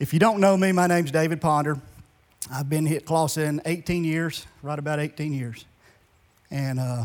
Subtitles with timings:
[0.00, 1.80] if you don't know me, my name's David Ponder.
[2.52, 5.64] I've been hit Clawson 18 years, right about 18 years.
[6.52, 7.04] And uh,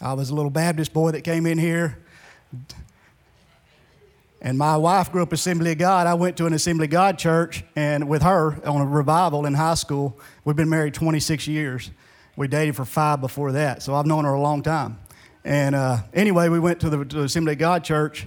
[0.00, 1.98] I was a little Baptist boy that came in here.
[4.40, 6.06] And my wife grew up Assembly of God.
[6.06, 9.52] I went to an Assembly of God church and with her on a revival in
[9.52, 10.18] high school.
[10.46, 11.90] We've been married 26 years.
[12.34, 14.98] We dated for five before that, so I've known her a long time.
[15.44, 18.26] And uh, anyway, we went to the, to the Assembly of God church,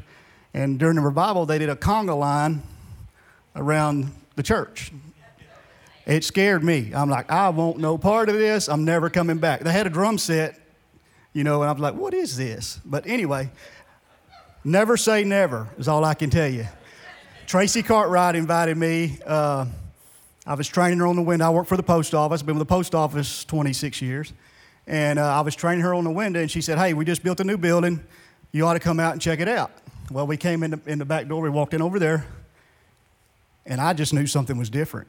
[0.53, 2.61] and during the revival, they did a conga line
[3.55, 4.91] around the church.
[6.05, 6.91] It scared me.
[6.93, 8.67] I'm like, I want no part of this.
[8.67, 9.61] I'm never coming back.
[9.61, 10.59] They had a drum set,
[11.31, 12.79] you know, and I was like, what is this?
[12.83, 13.49] But anyway,
[14.63, 16.67] never say never is all I can tell you.
[17.47, 19.17] Tracy Cartwright invited me.
[19.25, 19.65] Uh,
[20.45, 21.45] I was training her on the window.
[21.45, 22.41] I work for the post office.
[22.41, 24.33] I've been with the post office 26 years.
[24.87, 27.23] And uh, I was training her on the window, and she said, Hey, we just
[27.23, 28.03] built a new building.
[28.51, 29.71] You ought to come out and check it out.
[30.11, 31.41] Well, we came in the, in the back door.
[31.41, 32.25] We walked in over there,
[33.65, 35.07] and I just knew something was different.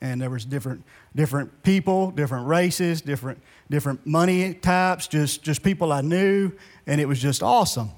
[0.00, 5.92] And there was different different people different races different different money types just just people
[5.92, 6.52] i knew.
[6.86, 7.90] And it was just awesome.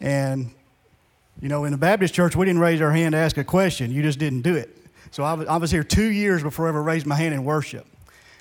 [0.00, 0.50] And
[1.40, 3.92] you know in the baptist church we didn't raise our hand to ask a question.
[3.92, 4.76] You just didn't do it.
[5.12, 7.44] So i was, I was here two years before i ever raised my hand in
[7.44, 7.86] worship.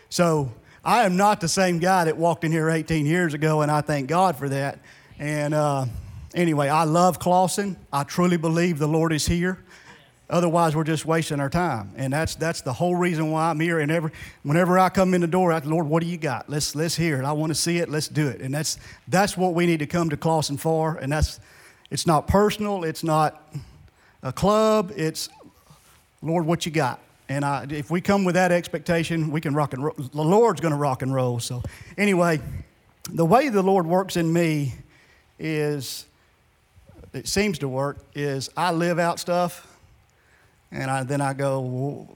[0.10, 0.52] So
[0.84, 3.82] i am not the same guy that walked in here 18 years ago and i
[3.82, 4.80] thank god for that.
[5.20, 5.86] And uh,
[6.34, 7.78] anyway i love clawson.
[7.94, 9.60] I truly believe the lord is here
[10.28, 11.92] Otherwise, we're just wasting our time.
[11.96, 13.80] And that's, that's the whole reason why I'm here.
[13.80, 16.50] And every, whenever I come in the door, I Lord, what do you got?
[16.50, 17.26] Let's, let's hear it.
[17.26, 17.90] I want to see it.
[17.90, 18.42] Let's do it.
[18.42, 20.96] And that's, that's what we need to come to Clawson for.
[20.96, 21.40] And that's,
[21.92, 22.84] it's not personal.
[22.84, 23.48] It's not
[24.24, 24.92] a club.
[24.96, 25.30] It's,
[26.24, 27.00] Lord, what you got?
[27.30, 29.96] And I, if we come with that expectation, we can rock and roll.
[29.96, 31.40] The Lord's going to rock and roll.
[31.40, 31.62] So,
[32.00, 32.42] anyway,
[33.12, 34.74] the way the Lord works in me
[35.38, 36.06] is,
[37.14, 39.75] it seems to work, is I live out stuff
[40.72, 42.08] and I, then I go,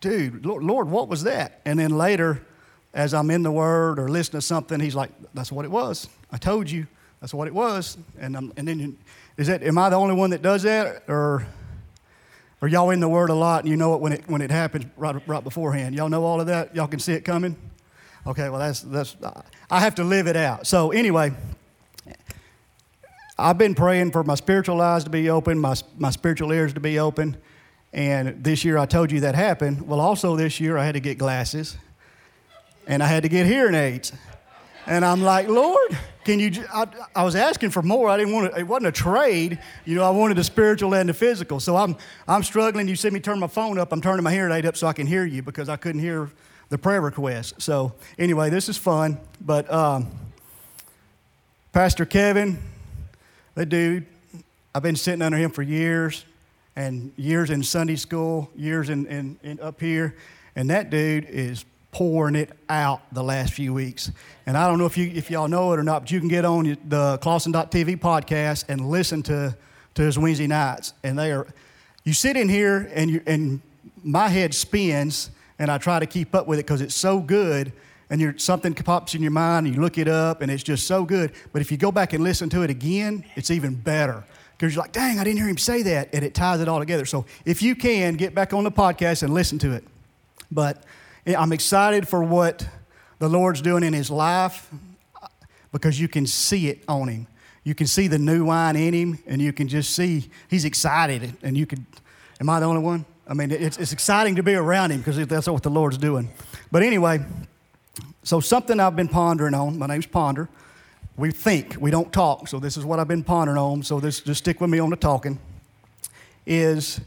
[0.00, 1.60] dude, Lord, what was that?
[1.64, 2.42] And then later,
[2.94, 6.08] as I'm in the Word or listening to something, He's like, that's what it was.
[6.30, 6.86] I told you,
[7.20, 7.98] that's what it was.
[8.18, 8.98] And, I'm, and then,
[9.36, 11.02] is that, am I the only one that does that?
[11.08, 11.46] Or
[12.62, 14.50] are y'all in the Word a lot and you know it when it, when it
[14.50, 15.94] happens right, right beforehand?
[15.94, 16.74] Y'all know all of that?
[16.74, 17.56] Y'all can see it coming?
[18.26, 19.16] Okay, well, that's, that's,
[19.70, 20.66] I have to live it out.
[20.66, 21.32] So, anyway,
[23.38, 26.80] I've been praying for my spiritual eyes to be open, my, my spiritual ears to
[26.80, 27.36] be open.
[27.96, 29.88] And this year I told you that happened.
[29.88, 31.78] Well, also this year I had to get glasses
[32.86, 34.12] and I had to get hearing aids.
[34.86, 36.62] And I'm like, Lord, can you?
[36.72, 36.86] I,
[37.16, 38.10] I, was asking for more.
[38.10, 39.58] I didn't want to, it wasn't a trade.
[39.86, 41.58] You know, I wanted the spiritual and the physical.
[41.58, 41.96] So I'm,
[42.28, 42.86] I'm struggling.
[42.86, 43.92] You see me turn my phone up.
[43.92, 46.30] I'm turning my hearing aid up so I can hear you because I couldn't hear
[46.68, 47.62] the prayer request.
[47.62, 49.18] So anyway, this is fun.
[49.40, 50.10] But um,
[51.72, 52.58] Pastor Kevin,
[53.54, 54.04] the dude,
[54.74, 56.26] I've been sitting under him for years
[56.76, 60.14] and years in Sunday school, years in, in, in up here,
[60.54, 64.10] and that dude is pouring it out the last few weeks.
[64.44, 66.28] And I don't know if, you, if y'all know it or not, but you can
[66.28, 69.56] get on the Clawson.tv podcast and listen to,
[69.94, 70.92] to his Wednesday nights.
[71.02, 71.46] And they are,
[72.04, 73.62] you sit in here and, you, and
[74.04, 77.72] my head spins, and I try to keep up with it because it's so good.
[78.10, 80.86] And you're, something pops in your mind, and you look it up, and it's just
[80.86, 81.32] so good.
[81.52, 84.22] But if you go back and listen to it again, it's even better
[84.56, 86.10] because you're like, dang, I didn't hear him say that.
[86.14, 87.04] And it ties it all together.
[87.04, 89.84] So if you can, get back on the podcast and listen to it.
[90.50, 90.82] But
[91.26, 92.66] I'm excited for what
[93.18, 94.70] the Lord's doing in his life
[95.22, 95.28] uh,
[95.72, 97.26] because you can see it on him.
[97.64, 101.36] You can see the new wine in him, and you can just see he's excited.
[101.42, 101.84] And you can,
[102.40, 103.04] am I the only one?
[103.28, 106.30] I mean, it's, it's exciting to be around him because that's what the Lord's doing.
[106.70, 107.26] But anyway,
[108.22, 110.48] so something I've been pondering on, my name's Ponder
[111.16, 112.48] we think, we don't talk.
[112.48, 113.82] So this is what I've been pondering on.
[113.82, 115.38] So this, just stick with me on the talking.
[116.46, 117.00] Is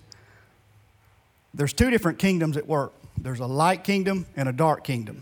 [1.53, 2.93] there's two different kingdoms at work.
[3.17, 5.21] There's a light kingdom and a dark kingdom.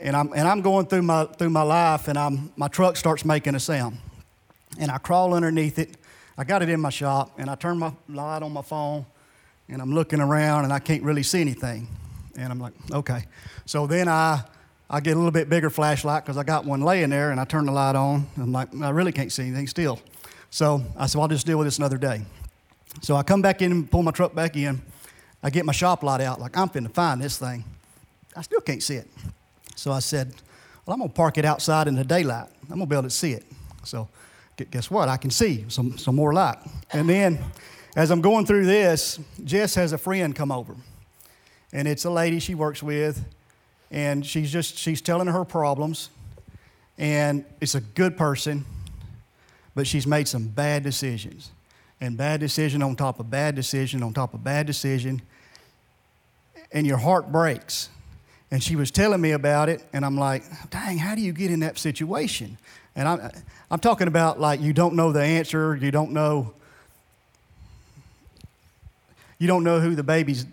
[0.00, 3.24] And I'm, and I'm going through my, through my life, and I'm, my truck starts
[3.24, 3.98] making a sound.
[4.78, 5.96] And I crawl underneath it.
[6.38, 9.04] I got it in my shop, and I turn my light on my phone,
[9.68, 11.86] and I'm looking around, and I can't really see anything.
[12.36, 13.24] And I'm like, okay.
[13.66, 14.42] So then I
[14.92, 17.44] I get a little bit bigger flashlight because I got one laying there and I
[17.44, 18.26] turn the light on.
[18.36, 20.00] I'm like, I really can't see anything still.
[20.50, 22.22] So I said, well, I'll just deal with this another day.
[23.00, 24.82] So I come back in and pull my truck back in.
[25.44, 27.64] I get my shop light out, like I'm finna find this thing.
[28.36, 29.08] I still can't see it.
[29.76, 30.34] So I said,
[30.84, 32.48] well, I'm gonna park it outside in the daylight.
[32.64, 33.44] I'm gonna be able to see it.
[33.84, 34.08] So
[34.72, 35.08] guess what?
[35.08, 36.58] I can see some, some more light.
[36.92, 37.38] And then
[37.94, 40.74] as I'm going through this, Jess has a friend come over.
[41.72, 43.24] And it's a lady she works with
[43.90, 46.10] and she's just she's telling her problems
[46.98, 48.64] and it's a good person
[49.74, 51.50] but she's made some bad decisions
[52.00, 55.20] and bad decision on top of bad decision on top of bad decision,
[56.72, 57.88] and your heart breaks.
[58.50, 61.50] And she was telling me about it, and I'm like, dang, how do you get
[61.50, 62.58] in that situation?
[62.96, 63.30] And I'm,
[63.70, 66.52] I'm talking about like you don't know the answer, you don't know,
[69.38, 70.46] you don't know who the baby's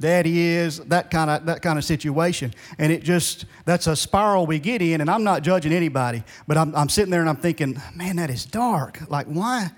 [0.00, 2.52] daddy is, that kind of that kind of situation.
[2.78, 6.56] And it just that's a spiral we get in, and I'm not judging anybody, but
[6.56, 9.00] I'm, I'm sitting there and I'm thinking, man, that is dark.
[9.08, 9.70] Like why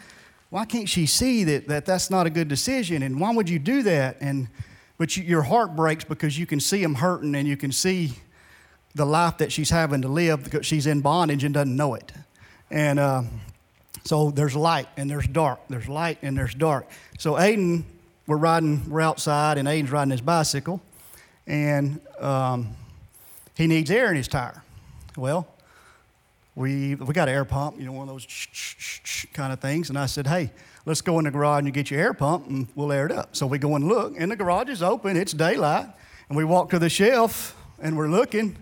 [0.51, 3.03] why can't she see that, that that's not a good decision?
[3.03, 4.17] And why would you do that?
[4.21, 4.49] And
[4.99, 8.13] but you, your heart breaks because you can see them hurting and you can see
[8.95, 12.13] the life that she's having to live because she's in bondage and doesn't know it.
[12.71, 13.23] And uh,
[14.05, 15.61] so there's light and there's dark.
[15.69, 16.89] There's light and there's dark.
[17.19, 17.85] So Aiden
[18.27, 20.81] we're riding, we're outside, and Aiden's riding his bicycle,
[21.47, 22.75] and um,
[23.55, 24.63] he needs air in his tire.
[25.17, 25.47] Well,
[26.57, 28.27] we, we got an air pump, you know, one of those
[29.35, 29.91] kind of things.
[29.91, 30.51] And I said, hey,
[30.87, 33.37] let's go in the garage and get your air pump and we'll air it up.
[33.37, 35.87] So we go and look, and the garage is open, it's daylight.
[36.29, 38.57] And we walk to the shelf and we're looking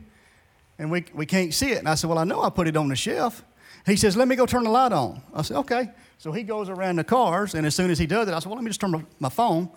[0.79, 1.79] and we, we can't see it.
[1.79, 3.45] And I said, well, I know I put it on the shelf.
[3.87, 5.23] He says, let me go turn the light on.
[5.33, 5.89] I said, okay.
[6.25, 8.47] So he goes around the cars, and as soon as he does it, I said,
[8.47, 9.69] Well, let me just turn my, phone.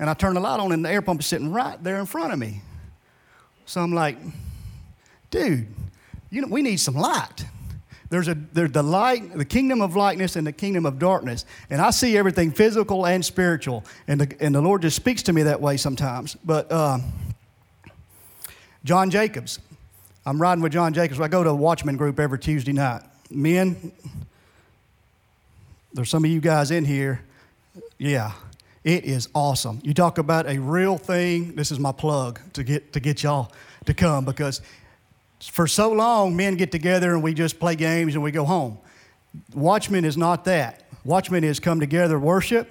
[0.00, 2.06] And I turn the light on, and the air pump is sitting right there in
[2.06, 2.60] front of me.
[3.66, 4.18] So I'm like,
[5.30, 5.68] Dude,
[6.28, 7.44] you know, we need some light.
[8.10, 11.44] There's, a, there's the light, the kingdom of lightness and the kingdom of darkness.
[11.70, 13.84] And I see everything physical and spiritual.
[14.08, 16.34] And the, and the Lord just speaks to me that way sometimes.
[16.44, 16.98] But uh,
[18.82, 19.60] John Jacobs,
[20.26, 21.20] I'm riding with John Jacobs.
[21.20, 23.02] I go to a watchman group every Tuesday night.
[23.30, 23.92] Men,
[25.94, 27.22] there's some of you guys in here.
[27.98, 28.32] Yeah,
[28.84, 29.80] it is awesome.
[29.82, 31.54] You talk about a real thing.
[31.54, 33.52] This is my plug to get to get y'all
[33.86, 34.60] to come because
[35.40, 38.78] for so long men get together and we just play games and we go home.
[39.54, 40.82] Watchmen is not that.
[41.04, 42.68] Watchmen is come together, worship,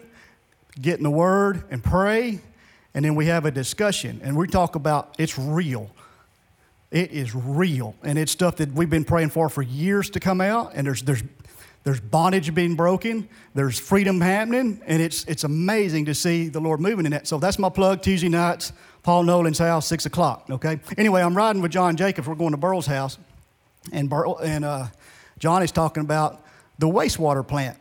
[0.79, 2.39] get in the word and pray,
[2.94, 5.89] and then we have a discussion and we talk about it's real.
[6.91, 10.41] It is real, and it's stuff that we've been praying for for years to come
[10.41, 10.73] out.
[10.75, 11.23] And there's there's
[11.83, 16.80] there's bondage being broken, there's freedom happening, and it's, it's amazing to see the Lord
[16.80, 17.28] moving in that.
[17.28, 18.72] So that's my plug Tuesday nights,
[19.04, 20.80] Paul Nolan's house, 6 o'clock, okay?
[20.98, 22.28] Anyway, I'm riding with John Jacobs.
[22.28, 23.18] We're going to Burl's house,
[23.92, 24.88] and, Burl, and uh,
[25.39, 26.45] John is talking about
[26.78, 27.78] the wastewater plant,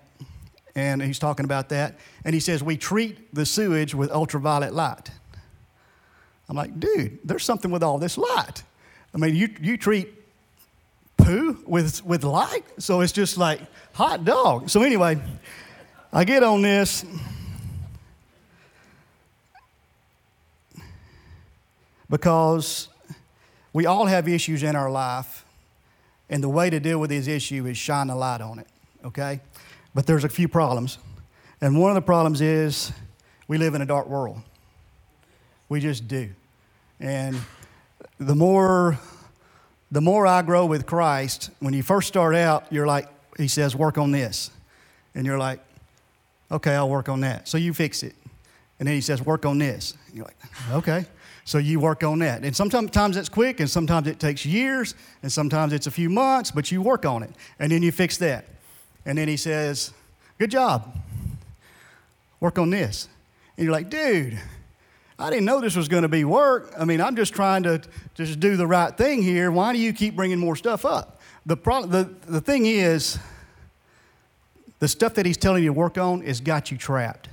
[0.74, 1.98] and he's talking about that.
[2.24, 5.10] And he says, We treat the sewage with ultraviolet light.
[6.50, 8.64] I'm like, dude, there's something with all this light.
[9.14, 10.19] I mean, you, you treat
[11.22, 12.64] poo with, with light.
[12.78, 13.60] So it's just like
[13.92, 14.70] hot dog.
[14.70, 15.20] So anyway,
[16.12, 17.04] I get on this.
[22.08, 22.88] Because
[23.72, 25.44] we all have issues in our life,
[26.28, 28.66] and the way to deal with this issue is shine a light on it,
[29.04, 29.40] okay?
[29.94, 30.98] But there's a few problems.
[31.60, 32.92] And one of the problems is
[33.46, 34.40] we live in a dark world.
[35.68, 36.30] We just do.
[36.98, 37.40] And
[38.18, 38.98] the more
[39.90, 43.74] the more I grow with Christ, when you first start out, you're like, He says,
[43.74, 44.50] work on this.
[45.14, 45.60] And you're like,
[46.50, 47.48] okay, I'll work on that.
[47.48, 48.14] So you fix it.
[48.78, 49.94] And then He says, work on this.
[50.06, 50.36] And you're like,
[50.72, 51.06] okay.
[51.44, 52.44] So you work on that.
[52.44, 56.50] And sometimes it's quick, and sometimes it takes years, and sometimes it's a few months,
[56.50, 57.32] but you work on it.
[57.58, 58.44] And then you fix that.
[59.04, 59.92] And then He says,
[60.38, 60.96] good job.
[62.38, 63.08] Work on this.
[63.56, 64.38] And you're like, dude,
[65.20, 66.72] I didn't know this was going to be work.
[66.78, 67.82] I mean, I'm just trying to
[68.14, 69.50] just do the right thing here.
[69.50, 71.20] Why do you keep bringing more stuff up?
[71.44, 73.18] The, pro- the, the thing is,
[74.78, 77.28] the stuff that he's telling you to work on has got you trapped,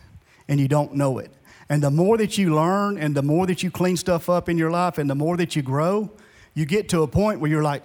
[0.50, 1.32] and you don't know it.
[1.70, 4.58] And the more that you learn, and the more that you clean stuff up in
[4.58, 6.12] your life, and the more that you grow,
[6.54, 7.84] you get to a point where you're like,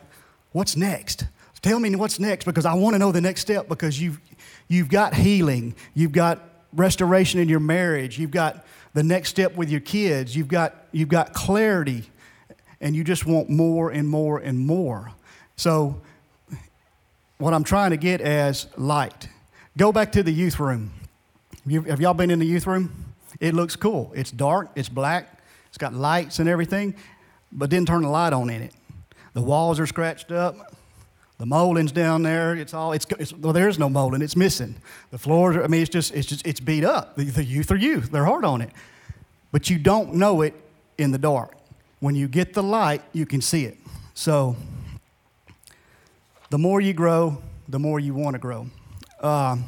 [0.51, 1.27] what's next?
[1.63, 4.21] Tell me what's next because I want to know the next step because you've,
[4.67, 6.41] you've got healing, you've got
[6.73, 10.37] restoration in your marriage, you've got the next step with your kids.
[10.37, 12.05] You've got, you've got clarity,
[12.81, 15.13] and you just want more and more and more.
[15.57, 16.01] So,
[17.39, 19.29] what I'm trying to get as light.
[19.77, 20.93] Go back to the youth room.
[21.89, 23.13] Have y'all been in the youth room?
[23.41, 24.13] It looks cool.
[24.15, 26.95] It's dark, it's black, it's got lights and everything,
[27.51, 28.73] but didn't turn the light on in it.
[29.33, 30.72] The walls are scratched up.
[31.43, 32.55] The molding's down there.
[32.55, 34.23] It's all, it's, it's well, there's no molding.
[34.23, 34.77] It's missing.
[35.11, 37.17] The floors, are, I mean, it's just, it's just, it's beat up.
[37.17, 38.13] The, the youth are youth.
[38.13, 38.71] They're hard on it.
[39.51, 40.55] But you don't know it
[40.99, 41.57] in the dark.
[41.99, 43.77] When you get the light, you can see it.
[44.15, 44.55] So,
[46.51, 48.69] the more you grow, the more you want to grow.
[49.19, 49.65] Um,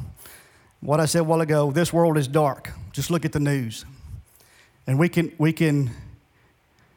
[0.79, 2.71] what I said a while ago, this world is dark.
[2.93, 3.83] Just look at the news.
[4.87, 5.91] And we can, we can,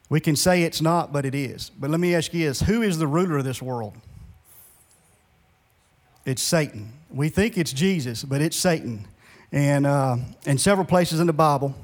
[0.08, 1.68] we can say it's not, but it is.
[1.68, 3.94] But let me ask you this who is the ruler of this world?
[6.24, 6.92] It's Satan.
[7.10, 9.06] We think it's Jesus, but it's Satan.
[9.50, 11.74] And uh, in several places in the Bible,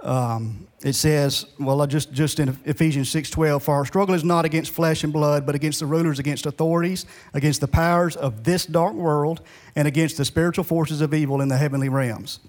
[0.00, 4.72] um, it says, well, just, just in Ephesians 6.12, for our struggle is not against
[4.72, 8.94] flesh and blood, but against the rulers, against authorities, against the powers of this dark
[8.94, 9.40] world,
[9.74, 12.40] and against the spiritual forces of evil in the heavenly realms.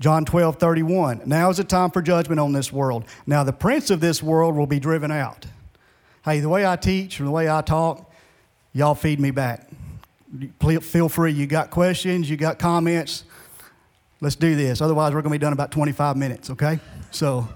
[0.00, 1.22] John 12, 31.
[1.24, 3.04] Now is the time for judgment on this world.
[3.26, 5.46] Now the prince of this world will be driven out.
[6.24, 8.10] Hey, the way I teach or the way I talk,
[8.74, 9.70] y'all feed me back.
[10.60, 11.32] Feel free.
[11.32, 13.24] You got questions, you got comments.
[14.20, 14.80] Let's do this.
[14.80, 16.80] Otherwise, we're going to be done about 25 minutes, okay?
[17.10, 17.48] So,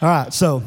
[0.00, 0.32] all right.
[0.32, 0.62] So,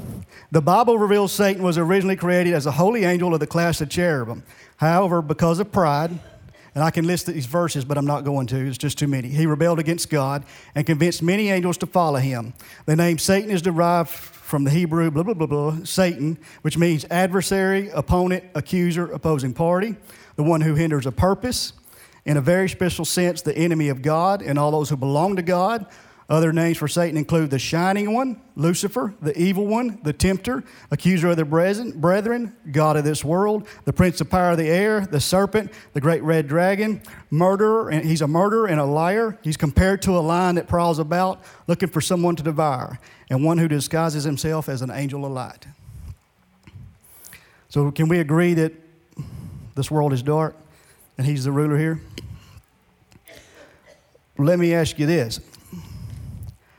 [0.51, 3.89] the Bible reveals Satan was originally created as a holy angel of the class of
[3.89, 4.43] cherubim.
[4.77, 6.19] However, because of pride,
[6.75, 8.67] and I can list these verses, but I'm not going to.
[8.67, 9.29] It's just too many.
[9.29, 10.43] He rebelled against God
[10.75, 12.53] and convinced many angels to follow him.
[12.85, 14.09] The name Satan is derived
[14.47, 19.97] from the Hebrew blah, blah, blah, blah, Satan, which means adversary, opponent, accuser, opposing party,
[20.37, 21.73] the one who hinders a purpose.
[22.25, 25.41] In a very special sense, the enemy of God and all those who belong to
[25.41, 25.85] God,
[26.29, 31.29] other names for Satan include the shining one, Lucifer, the evil one, the tempter, accuser
[31.29, 35.21] of the brethren, God of this world, the prince of power of the air, the
[35.21, 39.39] serpent, the great red dragon, murderer, and he's a murderer and a liar.
[39.41, 43.57] He's compared to a lion that prowls about looking for someone to devour, and one
[43.57, 45.65] who disguises himself as an angel of light.
[47.69, 48.73] So, can we agree that
[49.75, 50.57] this world is dark
[51.17, 52.01] and he's the ruler here?
[54.37, 55.39] Let me ask you this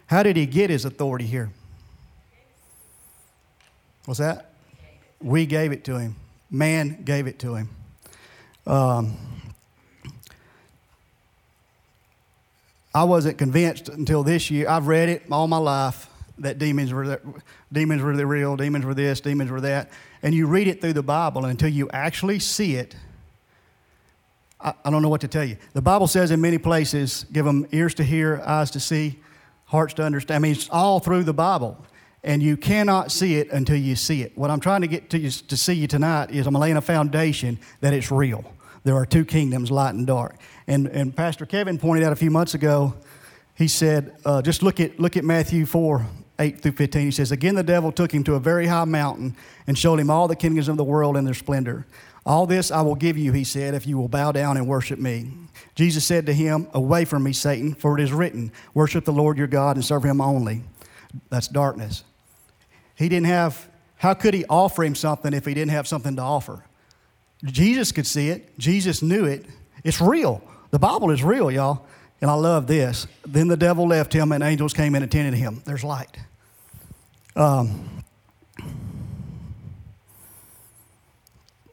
[0.09, 1.50] how did he get his authority here?
[4.07, 4.53] What's that?
[5.21, 6.17] We gave it to him.
[6.50, 7.69] Man gave it to him.
[8.67, 9.17] Um,
[12.95, 14.67] I wasn't convinced until this year.
[14.67, 17.23] I've read it all my life that demons were that,
[17.71, 19.91] demons were the real, demons were this, demons were that,
[20.23, 22.97] and you read it through the Bible until you actually see it.
[24.59, 25.59] I, I don't know what to tell you.
[25.75, 29.19] The Bible says in many places, give them ears to hear, eyes to see
[29.68, 30.37] hearts to understand.
[30.37, 31.82] I mean, it's all through the Bible.
[32.25, 34.37] And you cannot see it until you see it.
[34.37, 36.82] What I'm trying to get to, you, to see you tonight is I'm laying a
[36.82, 38.52] foundation that it's real.
[38.82, 40.37] There are two kingdoms, light and dark.
[40.66, 42.94] And, and Pastor Kevin pointed out a few months ago,
[43.54, 46.06] he said, uh, just look at, look at Matthew 4,
[46.38, 47.02] 8 through 15.
[47.02, 50.10] He says, Again, the devil took him to a very high mountain and showed him
[50.10, 51.87] all the kingdoms of the world and their splendor.
[52.25, 54.98] All this I will give you, he said, if you will bow down and worship
[54.98, 55.30] me.
[55.78, 59.38] Jesus said to him, Away from me, Satan, for it is written, Worship the Lord
[59.38, 60.64] your God and serve him only.
[61.30, 62.02] That's darkness.
[62.97, 66.23] He didn't have, how could he offer him something if he didn't have something to
[66.23, 66.64] offer?
[67.44, 69.47] Jesus could see it, Jesus knew it.
[69.85, 70.42] It's real.
[70.73, 71.87] The Bible is real, y'all.
[72.20, 73.06] And I love this.
[73.25, 75.62] Then the devil left him, and angels came and attended him.
[75.64, 76.16] There's light.
[77.37, 77.98] Um,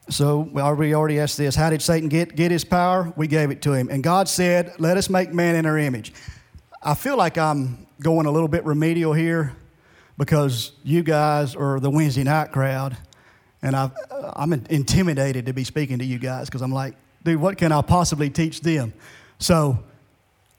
[0.10, 3.12] So we already asked this How did Satan get, get his power?
[3.16, 3.90] We gave it to him.
[3.90, 6.14] And God said, Let us make man in our image.
[6.84, 9.56] I feel like I'm going a little bit remedial here
[10.18, 12.96] because you guys are the Wednesday night crowd.
[13.62, 13.90] And i
[14.38, 17.82] am intimidated to be speaking to you guys because I'm like, dude, what can I
[17.82, 18.94] possibly teach them?
[19.40, 19.80] So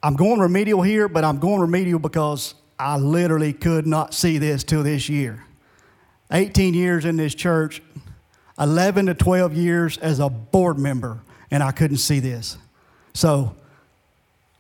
[0.03, 4.65] I'm going remedial here, but I'm going remedial because I literally could not see this
[4.65, 5.45] till this year.
[6.33, 7.81] 18 years in this church,
[8.59, 11.21] 11 to 12 years as a board member,
[11.51, 12.57] and I couldn't see this.
[13.13, 13.55] So,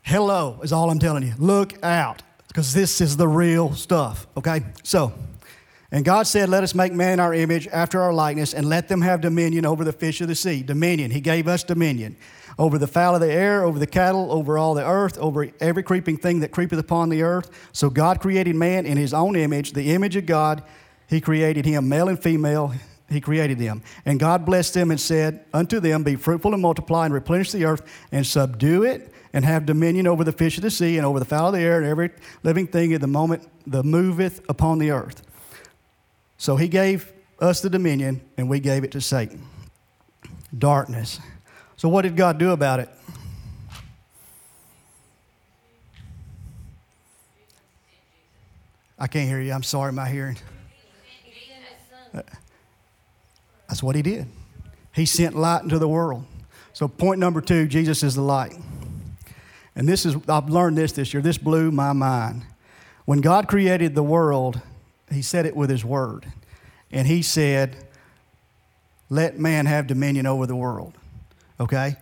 [0.03, 1.35] hello is all I'm telling you.
[1.39, 4.63] Look out, because this is the real stuff, okay?
[4.83, 5.13] So,
[5.91, 8.89] and God said, Let us make man in our image after our likeness, and let
[8.89, 10.63] them have dominion over the fish of the sea.
[10.63, 11.11] Dominion.
[11.11, 12.17] He gave us dominion
[12.59, 15.83] over the fowl of the air, over the cattle, over all the earth, over every
[15.83, 17.51] creeping thing that creepeth upon the earth.
[17.73, 20.63] So God created man in his own image, the image of God.
[21.09, 22.73] He created him, male and female
[23.09, 23.83] he created them.
[24.05, 27.65] And God blessed them and said unto them, Be fruitful and multiply and replenish the
[27.65, 31.19] earth and subdue it and have dominion over the fish of the sea and over
[31.19, 32.11] the fowl of the air and every
[32.43, 35.23] living thing at the moment that moveth upon the earth.
[36.39, 39.47] So he gave us the dominion and we gave it to Satan.
[40.57, 41.21] Darkness.
[41.77, 42.89] So what did God do about it?
[48.99, 49.53] I can't hear you.
[49.53, 50.39] I'm sorry, my hearing.
[53.69, 54.27] That's what he did.
[54.93, 56.25] He sent light into the world.
[56.73, 58.55] So, point number two Jesus is the light.
[59.75, 61.23] And this is, I've learned this this year.
[61.23, 62.43] This blew my mind.
[63.05, 64.61] When God created the world,
[65.11, 66.27] he said it with his word.
[66.91, 67.77] And he said,
[69.09, 70.95] let man have dominion over the world.
[71.61, 71.97] Okay?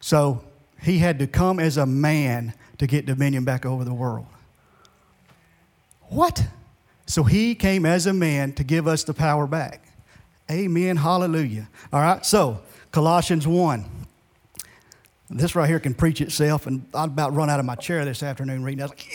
[0.00, 0.42] So,
[0.80, 4.26] he had to come as a man to get dominion back over the world.
[6.08, 6.46] What?
[7.06, 9.89] So, he came as a man to give us the power back.
[10.50, 10.96] Amen.
[10.96, 11.68] Hallelujah.
[11.92, 12.26] All right.
[12.26, 13.84] So, Colossians 1.
[15.30, 18.20] This right here can preach itself, and I'd about run out of my chair this
[18.20, 18.82] afternoon reading.
[18.82, 19.06] I was like,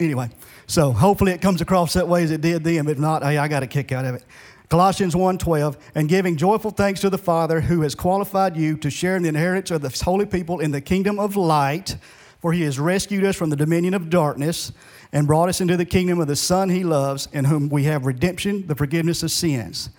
[0.00, 0.30] anyway,
[0.66, 2.88] so hopefully it comes across that way as it did then.
[2.88, 4.24] If not, hey, I got a kick out of it.
[4.70, 9.16] Colossians 1:12, and giving joyful thanks to the Father who has qualified you to share
[9.16, 11.98] in the inheritance of the holy people in the kingdom of light,
[12.40, 14.72] for he has rescued us from the dominion of darkness
[15.12, 18.06] and brought us into the kingdom of the Son he loves, in whom we have
[18.06, 19.90] redemption, the forgiveness of sins.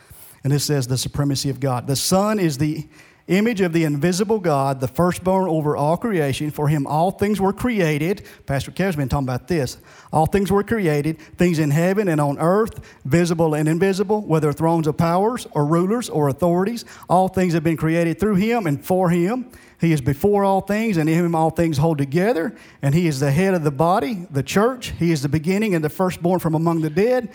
[0.44, 1.88] And this says the supremacy of God.
[1.88, 2.88] The Son is the
[3.30, 6.50] image of the invisible God, the firstborn over all creation.
[6.52, 8.26] For him all things were created.
[8.46, 9.78] Pastor Kev's been talking about this.
[10.12, 14.88] All things were created, things in heaven and on earth, visible and invisible, whether thrones
[14.88, 16.86] of powers or rulers or authorities.
[17.08, 19.50] All things have been created through him and for him.
[19.80, 22.54] He is before all things, and in him all things hold together.
[22.82, 24.92] And he is the head of the body, the church.
[25.00, 27.30] He is the beginning and the firstborn from among the dead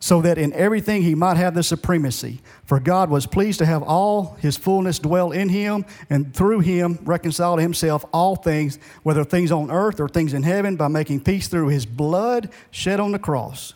[0.00, 2.40] so that in everything he might have the supremacy.
[2.64, 6.98] For God was pleased to have all his fullness dwell in him, and through him
[7.02, 11.20] reconcile to himself all things, whether things on earth or things in heaven, by making
[11.20, 13.74] peace through his blood shed on the cross.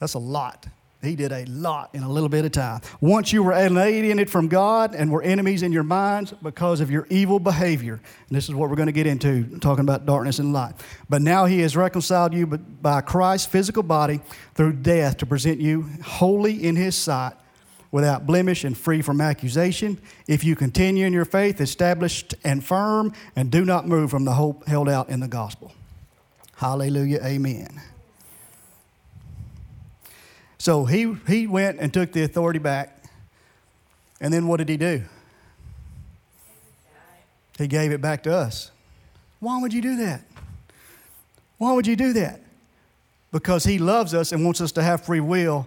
[0.00, 0.66] That's a lot.
[1.02, 2.80] He did a lot in a little bit of time.
[3.00, 7.08] Once you were alienated from God and were enemies in your minds because of your
[7.10, 7.94] evil behavior.
[7.94, 10.74] And this is what we're going to get into, talking about darkness and light.
[11.08, 14.20] But now He has reconciled you by Christ's physical body
[14.54, 17.34] through death to present you holy in His sight,
[17.90, 20.00] without blemish and free from accusation.
[20.26, 24.32] If you continue in your faith, established and firm, and do not move from the
[24.32, 25.72] hope held out in the gospel.
[26.56, 27.20] Hallelujah.
[27.22, 27.82] Amen.
[30.62, 33.02] So he, he went and took the authority back.
[34.20, 35.02] And then what did he do?
[37.58, 38.70] He gave it back to us.
[39.40, 40.22] Why would you do that?
[41.58, 42.42] Why would you do that?
[43.32, 45.66] Because he loves us and wants us to have free will,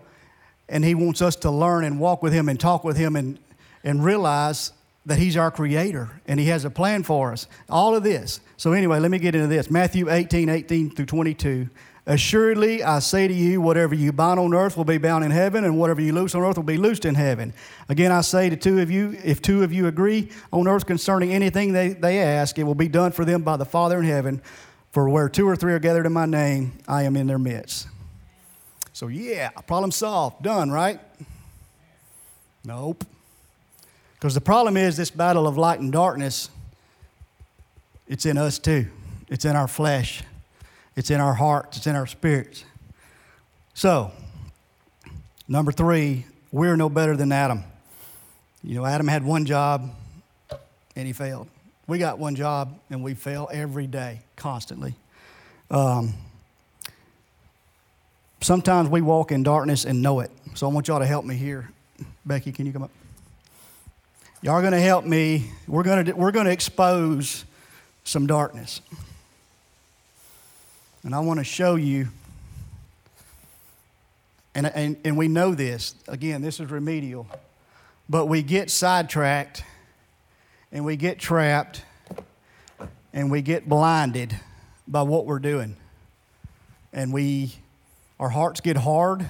[0.69, 3.37] and he wants us to learn and walk with him and talk with him and,
[3.83, 4.71] and realize
[5.05, 7.47] that he's our creator and he has a plan for us.
[7.67, 8.39] All of this.
[8.55, 11.69] So, anyway, let me get into this Matthew 18 18 through 22.
[12.07, 15.63] Assuredly, I say to you, whatever you bind on earth will be bound in heaven,
[15.63, 17.51] and whatever you loose on earth will be loosed in heaven.
[17.89, 21.33] Again, I say to two of you, if two of you agree on earth concerning
[21.33, 24.39] anything they, they ask, it will be done for them by the Father in heaven.
[24.91, 27.87] For where two or three are gathered in my name, I am in their midst.
[28.93, 30.43] So, yeah, problem solved.
[30.43, 30.99] Done, right?
[32.63, 33.03] Nope.
[34.13, 36.49] Because the problem is this battle of light and darkness,
[38.07, 38.87] it's in us too,
[39.27, 40.23] it's in our flesh.
[40.95, 42.63] It's in our hearts, it's in our spirits.
[43.73, 44.11] So,
[45.47, 47.63] number three, we're no better than Adam.
[48.63, 49.93] You know, Adam had one job
[50.95, 51.47] and he failed.
[51.87, 54.95] We got one job and we fail every day, constantly.
[55.69, 56.13] Um,
[58.41, 60.31] sometimes we walk in darkness and know it.
[60.55, 61.69] So I want y'all to help me here.
[62.25, 62.91] Becky, can you come up?
[64.41, 65.51] Y'all are going to help me.
[65.67, 67.45] We're going to, we're going to expose
[68.03, 68.81] some darkness.
[71.05, 72.07] And I want to show you,
[74.55, 77.27] and, and, and we know this, again, this is remedial,
[78.09, 79.63] but we get sidetracked
[80.71, 81.83] and we get trapped
[83.13, 84.35] and we get blinded
[84.87, 85.75] by what we're doing.
[86.91, 87.53] And we,
[88.19, 89.29] our hearts get hard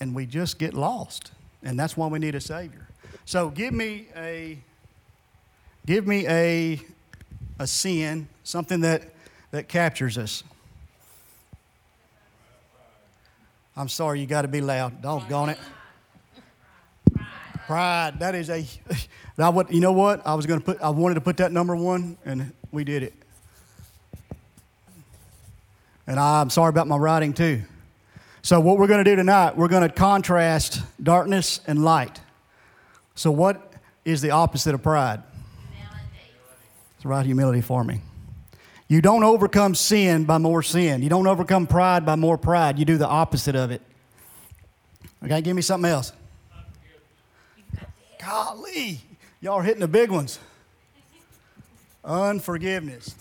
[0.00, 1.30] and we just get lost.
[1.62, 2.88] And that's why we need a Savior.
[3.24, 4.58] So give me a,
[5.86, 6.80] give me a,
[7.60, 9.11] a sin, something that
[9.52, 10.42] that captures us.
[13.76, 15.00] I'm sorry, you got to be loud.
[15.00, 15.58] Doggone it.
[17.66, 18.18] Pride.
[18.18, 18.66] That is a.
[19.38, 20.26] I would, you know what?
[20.26, 20.80] I was going to put.
[20.82, 23.14] I wanted to put that number one, and we did it.
[26.06, 27.62] And I'm sorry about my writing too.
[28.42, 32.20] So what we're going to do tonight, we're going to contrast darkness and light.
[33.14, 33.72] So what
[34.04, 35.22] is the opposite of pride?
[35.70, 36.02] Humility.
[36.96, 38.00] It's right humility for me.
[38.92, 41.00] You don't overcome sin by more sin.
[41.00, 42.78] You don't overcome pride by more pride.
[42.78, 43.80] You do the opposite of it.
[45.24, 46.12] Okay, give me something else.
[48.20, 49.00] Golly,
[49.40, 50.38] y'all are hitting the big ones.
[52.04, 53.14] Unforgiveness.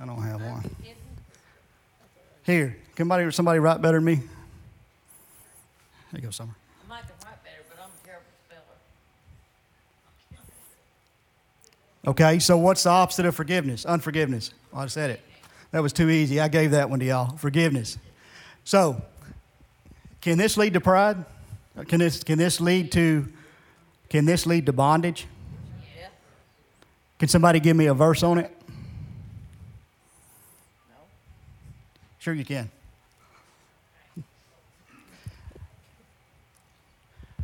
[0.00, 0.76] I don't have one.
[2.44, 4.14] Here, somebody, somebody write better than me?
[4.14, 4.24] There
[6.14, 6.54] you go, Summer.
[12.06, 13.84] Okay, so what's the opposite of forgiveness?
[13.86, 14.52] Unforgiveness.
[14.74, 15.20] I said it.
[15.70, 16.40] That was too easy.
[16.40, 17.36] I gave that one to y'all.
[17.36, 17.96] Forgiveness.
[18.64, 19.00] So,
[20.20, 21.24] can this lead to pride?
[21.88, 23.26] Can this, can this lead to
[24.12, 25.26] can this lead to bondage?
[25.98, 26.08] Yeah.
[27.18, 28.54] Can somebody give me a verse on it?
[30.90, 30.96] No.
[32.18, 32.70] Sure you can.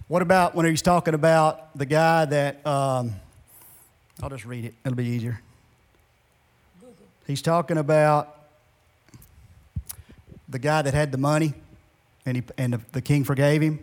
[0.09, 3.15] What about when he's talking about the guy that, um,
[4.23, 5.41] I'll just read it, it'll be easier.
[7.27, 8.35] He's talking about
[10.49, 11.55] the guy that had the money
[12.25, 13.81] and, he, and the, the king forgave him.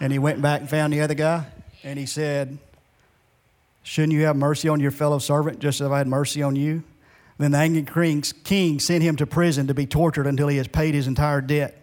[0.00, 1.46] And he went back and found the other guy
[1.82, 2.58] and he said,
[3.82, 6.84] Shouldn't you have mercy on your fellow servant just as I had mercy on you?
[7.38, 10.94] Then the angry king sent him to prison to be tortured until he has paid
[10.94, 11.76] his entire debt.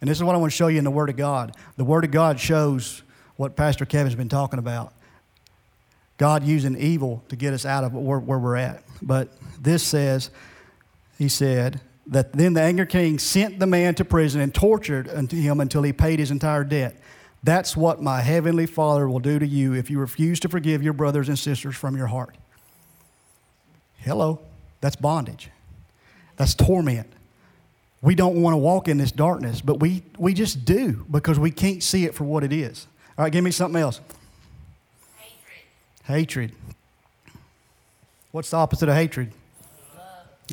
[0.00, 1.54] And this is what I want to show you in the Word of God.
[1.76, 3.02] The Word of God shows
[3.36, 4.92] what Pastor Kevin's been talking about.
[6.22, 8.84] God using evil to get us out of where, where we're at.
[9.02, 10.30] But this says,
[11.18, 15.58] he said, that then the angry king sent the man to prison and tortured him
[15.58, 16.94] until he paid his entire debt.
[17.42, 20.92] That's what my heavenly Father will do to you if you refuse to forgive your
[20.92, 22.36] brothers and sisters from your heart.
[23.96, 24.38] Hello,
[24.80, 25.50] that's bondage.
[26.36, 27.12] That's torment.
[28.00, 31.50] We don't want to walk in this darkness, but we, we just do because we
[31.50, 32.86] can't see it for what it is.
[33.18, 34.00] All right, give me something else.
[36.04, 36.52] Hatred.
[38.32, 39.32] What's the opposite of hatred?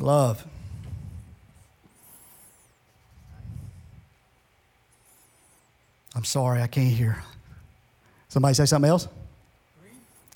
[0.00, 0.46] Love.
[6.14, 7.22] I'm sorry, I can't hear.
[8.28, 9.08] Somebody say something else?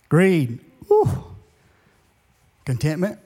[0.09, 0.59] Greed.
[0.89, 1.21] Greed.
[2.65, 3.19] Contentment.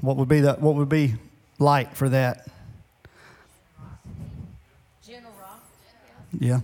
[0.00, 1.14] What would be the what would be
[1.58, 2.48] light for that?
[5.06, 5.30] Generosity.
[6.38, 6.60] Yeah.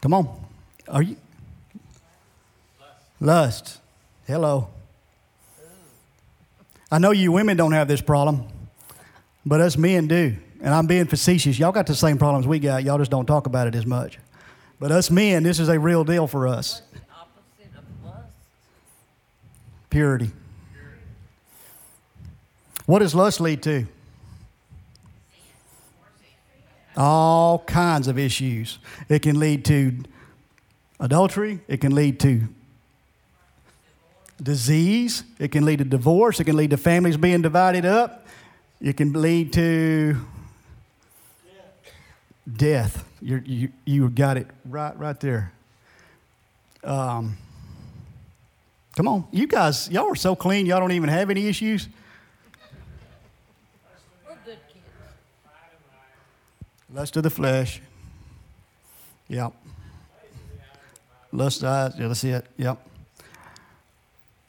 [0.00, 0.44] Come on.
[0.88, 1.16] Are you
[3.20, 3.78] Lust.
[4.26, 4.68] Hello.
[6.90, 8.44] I know you women don't have this problem,
[9.46, 11.58] but us men do and I'm being facetious.
[11.58, 12.84] Y'all got the same problems we got.
[12.84, 14.18] Y'all just don't talk about it as much.
[14.78, 16.82] But us men, this is a real deal for us.
[19.88, 20.30] Purity.
[22.86, 23.86] What does lust lead to?
[26.96, 28.78] All kinds of issues.
[29.08, 29.96] It can lead to
[30.98, 32.48] adultery, it can lead to
[34.42, 38.26] disease, it can lead to divorce, it can lead to families being divided up,
[38.80, 40.16] it can lead to
[42.50, 43.04] death.
[43.22, 45.52] You're, you you got it right right there.
[46.82, 47.36] Um,
[48.96, 50.64] come on, you guys, y'all are so clean.
[50.64, 51.88] Y'all don't even have any issues.
[54.26, 54.84] We're good kids.
[56.92, 57.82] Lust of the flesh.
[59.28, 59.52] Yep.
[61.32, 61.94] Lust of eyes.
[61.98, 62.46] Yeah, that's it.
[62.56, 62.89] Yep.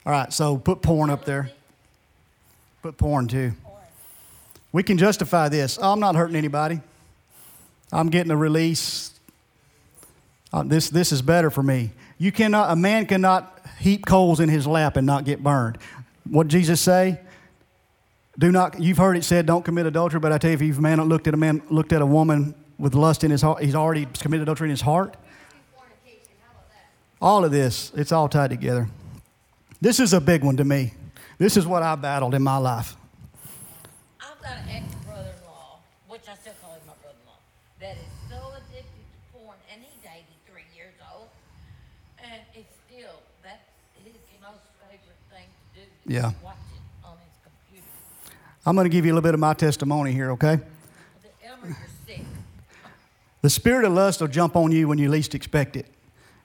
[0.05, 1.51] All right, so put porn up there.
[2.81, 3.53] Put porn too.
[4.71, 5.77] We can justify this.
[5.81, 6.81] Oh, I'm not hurting anybody.
[7.91, 9.19] I'm getting a release.
[10.53, 11.91] Uh, this, this is better for me.
[12.17, 15.77] You cannot, a man cannot heap coals in his lap and not get burned.
[16.29, 17.19] What did Jesus say?
[18.39, 20.81] Do not, you've heard it said, don't commit adultery, but I tell you, if a
[20.81, 23.75] man looked at a man, looked at a woman with lust in his heart, he's
[23.75, 25.15] already committed adultery in his heart.
[27.21, 28.87] All of this, it's all tied together.
[29.81, 30.93] This is a big one to me.
[31.39, 32.95] This is what I battled in my life.
[34.21, 37.25] I've got an ex brother in law, which I still call him my brother in
[37.25, 37.39] law,
[37.79, 41.29] that is so addicted to porn, and he's 83 years old,
[42.23, 43.09] and it's still,
[43.41, 43.57] that's
[44.05, 46.13] his most favorite thing to do.
[46.13, 46.31] Yeah.
[46.43, 47.87] Watch it on his computer.
[48.63, 50.59] I'm going to give you a little bit of my testimony here, okay?
[51.43, 52.21] Elmer, you're sick.
[53.41, 55.87] The spirit of lust will jump on you when you least expect it.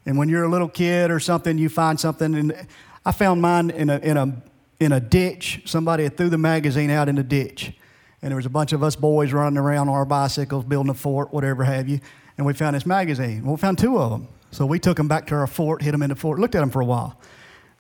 [0.06, 2.34] And when you're a little kid or something, you find something.
[2.34, 2.66] And
[3.06, 4.42] I found mine in a, in a,
[4.80, 5.62] in a ditch.
[5.64, 7.72] Somebody had threw the magazine out in the ditch
[8.20, 10.94] and there was a bunch of us boys running around on our bicycles, building a
[10.94, 12.00] fort, whatever have you.
[12.36, 13.44] And we found this magazine.
[13.44, 14.26] Well, we found two of them.
[14.50, 16.60] So we took them back to our fort, hid them in the fort, looked at
[16.60, 17.20] them for a while.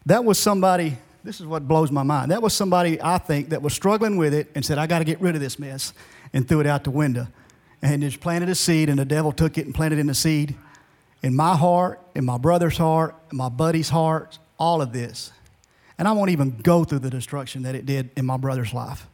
[0.06, 2.30] That was somebody, this is what blows my mind.
[2.30, 5.04] That was somebody, I think, that was struggling with it and said, I got to
[5.04, 5.92] get rid of this mess,
[6.32, 7.26] and threw it out the window.
[7.82, 10.54] And just planted a seed, and the devil took it and planted in the seed
[11.22, 15.32] in my heart, in my brother's heart, in my buddy's heart, all of this.
[15.98, 19.06] And I won't even go through the destruction that it did in my brother's life.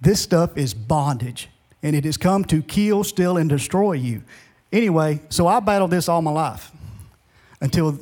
[0.00, 1.48] This stuff is bondage,
[1.82, 4.22] and it has come to kill, steal, and destroy you.
[4.72, 6.72] Anyway, so I battled this all my life
[7.60, 7.98] until,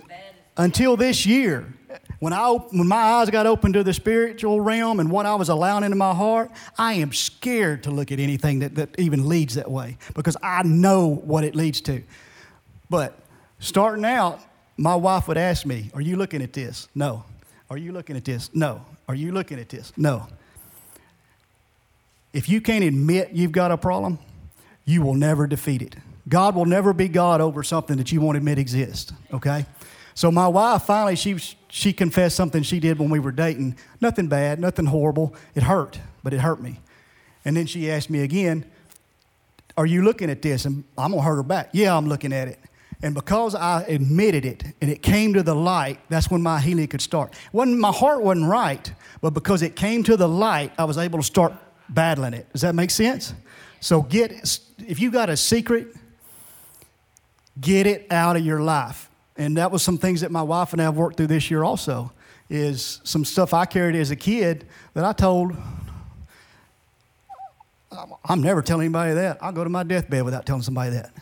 [0.56, 1.74] until this year.
[2.20, 5.48] When, I, when my eyes got open to the spiritual realm and what I was
[5.48, 9.54] allowing into my heart, I am scared to look at anything that, that even leads
[9.54, 12.02] that way because I know what it leads to.
[12.90, 13.18] But
[13.60, 14.40] starting out,
[14.76, 16.88] my wife would ask me, Are you looking at this?
[16.94, 17.24] No.
[17.70, 18.50] Are you looking at this?
[18.52, 18.84] No.
[19.08, 19.92] Are you looking at this?
[19.96, 20.26] No.
[22.32, 24.18] If you can't admit you've got a problem,
[24.84, 25.96] you will never defeat it.
[26.28, 29.66] God will never be God over something that you won't admit exists, okay?
[30.14, 33.76] So my wife finally, she, she confessed something she did when we were dating.
[34.00, 35.34] Nothing bad, nothing horrible.
[35.54, 36.78] It hurt, but it hurt me.
[37.44, 38.64] And then she asked me again,
[39.76, 40.66] Are you looking at this?
[40.66, 41.70] And I'm going to hurt her back.
[41.72, 42.58] Yeah, I'm looking at it.
[43.02, 46.86] And because I admitted it and it came to the light, that's when my healing
[46.86, 47.34] could start.
[47.50, 51.18] When my heart wasn't right, but because it came to the light, I was able
[51.18, 51.54] to start
[51.88, 52.52] battling it.
[52.52, 53.32] Does that make sense?
[53.80, 55.94] So get if you got a secret,
[57.58, 59.08] get it out of your life.
[59.36, 61.64] And that was some things that my wife and I have worked through this year
[61.64, 62.12] also.
[62.50, 65.56] Is some stuff I carried as a kid that I told
[68.24, 69.38] I'm never telling anybody that.
[69.40, 71.12] I'll go to my deathbed without telling somebody that.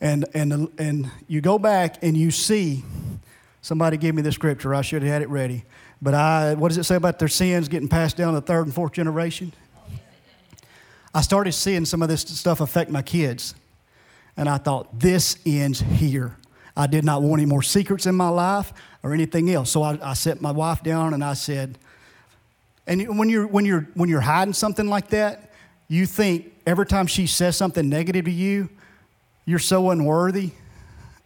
[0.00, 2.84] And, and, and you go back and you see,
[3.62, 4.74] somebody give me the scripture.
[4.74, 5.64] I should have had it ready.
[6.00, 8.66] But I, what does it say about their sins getting passed down to the third
[8.66, 9.52] and fourth generation?
[11.14, 13.54] I started seeing some of this stuff affect my kids.
[14.36, 16.36] And I thought, this ends here.
[16.76, 19.70] I did not want any more secrets in my life or anything else.
[19.70, 21.76] So I, I set my wife down and I said,
[22.86, 25.50] and when you're, when, you're, when you're hiding something like that,
[25.88, 28.68] you think every time she says something negative to you,
[29.48, 30.50] you're so unworthy.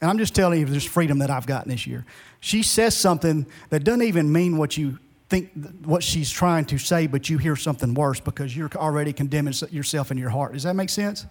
[0.01, 2.07] And I'm just telling you, there's freedom that I've gotten this year.
[2.39, 5.51] She says something that doesn't even mean what you think,
[5.85, 10.13] what she's trying to say, but you hear something worse because you're already condemning yourself
[10.13, 10.53] in your heart.
[10.53, 11.27] Does that make sense?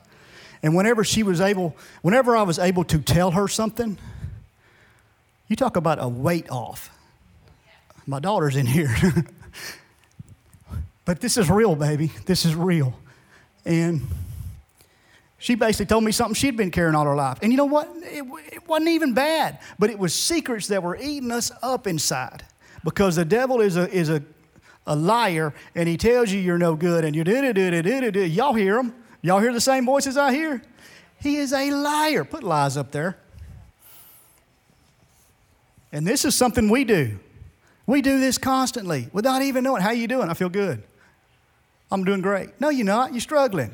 [0.64, 3.98] And whenever she was able, whenever I was able to tell her something,
[5.48, 6.90] you talk about a weight off.
[8.06, 8.94] My daughter's in here.
[11.06, 12.12] but this is real, baby.
[12.26, 12.94] This is real.
[13.64, 14.02] And
[15.42, 17.40] she basically told me something she'd been carrying all her life.
[17.42, 17.90] And you know what?
[17.96, 18.24] It,
[18.54, 22.44] it, wasn't even bad, but it was secrets that were eating us up inside.
[22.84, 24.22] Because the devil is a, is a,
[24.86, 28.12] a liar and he tells you you're no good and you do do do do
[28.12, 28.94] do Y'all hear him?
[29.24, 30.62] Y'all hear the same voices I hear?
[31.20, 32.24] He is a liar.
[32.24, 33.18] Put lies up there.
[35.92, 37.18] And this is something we do.
[37.88, 39.82] We do this constantly without even knowing.
[39.82, 40.30] How you doing?
[40.30, 40.84] I feel good.
[41.92, 42.50] I'm doing great.
[42.62, 43.12] No, you're not.
[43.12, 43.72] You're struggling.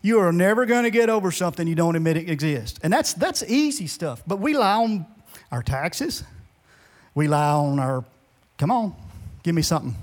[0.00, 2.78] You are never going to get over something you don't admit it exists.
[2.82, 4.22] And that's, that's easy stuff.
[4.26, 5.06] But we lie on
[5.50, 6.22] our taxes.
[7.14, 8.04] We lie on our,
[8.58, 8.94] come on,
[9.42, 9.96] give me something.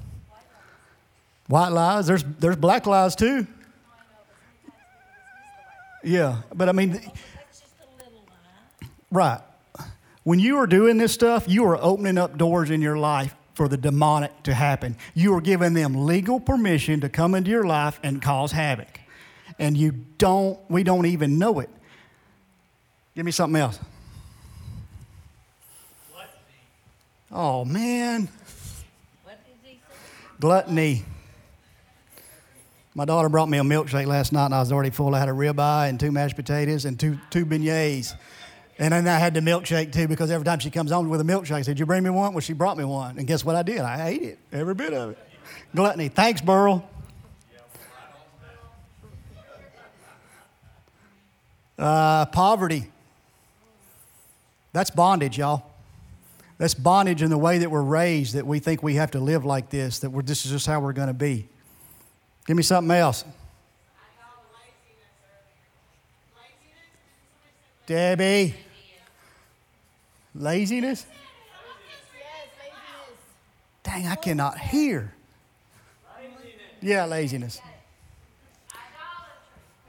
[1.48, 2.08] White lies.
[2.08, 3.48] There's, there's black lies too.
[6.04, 7.02] Yeah, but I mean,
[9.12, 9.40] right.
[10.24, 13.68] When you are doing this stuff, you are opening up doors in your life for
[13.68, 14.98] the demonic to happen.
[15.14, 19.00] You are giving them legal permission to come into your life and cause havoc.
[19.58, 21.70] And you don't, we don't even know it.
[23.16, 23.80] Give me something else.
[26.12, 26.32] Gluttony.
[27.32, 28.28] Oh, man.
[30.40, 31.06] Gluttony.
[32.94, 35.16] My daughter brought me a milkshake last night, and I was already full.
[35.16, 38.14] I had a ribeye and two mashed potatoes and two, two beignets.
[38.78, 41.24] And then I had the milkshake too because every time she comes home with a
[41.24, 42.34] milkshake, I said, you bring me one?
[42.34, 43.18] Well, she brought me one.
[43.18, 43.80] And guess what I did?
[43.80, 45.18] I ate it, every bit of it.
[45.74, 46.10] Gluttony.
[46.10, 46.88] Thanks, Burl.
[51.78, 52.92] Uh, poverty.
[54.74, 55.64] That's bondage, y'all.
[56.58, 59.44] That's bondage in the way that we're raised, that we think we have to live
[59.44, 61.48] like this, that we're, this is just how we're going to be.
[62.48, 63.26] Give me something else.
[67.86, 68.56] Debbie.
[70.34, 71.06] Laziness?
[73.84, 75.14] Dang, I cannot hear.
[76.82, 77.62] Yeah, laziness.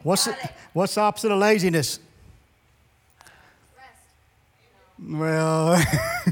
[0.07, 0.37] What's the,
[0.73, 1.99] what's the opposite of laziness?
[5.05, 5.85] Well,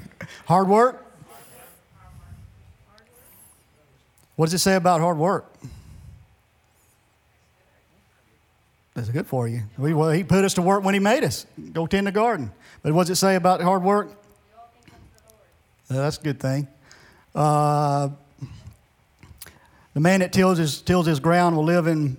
[0.46, 1.04] hard work.
[4.36, 5.52] What does it say about hard work?
[8.94, 9.62] That's good for you.
[9.76, 11.44] We, well, he put us to work when he made us.
[11.72, 12.52] Go tend the garden.
[12.84, 14.08] But what does it say about hard work?
[15.90, 16.68] Uh, that's a good thing.
[17.34, 18.10] Uh,
[19.94, 22.18] the man that tills his, tills his ground will live in,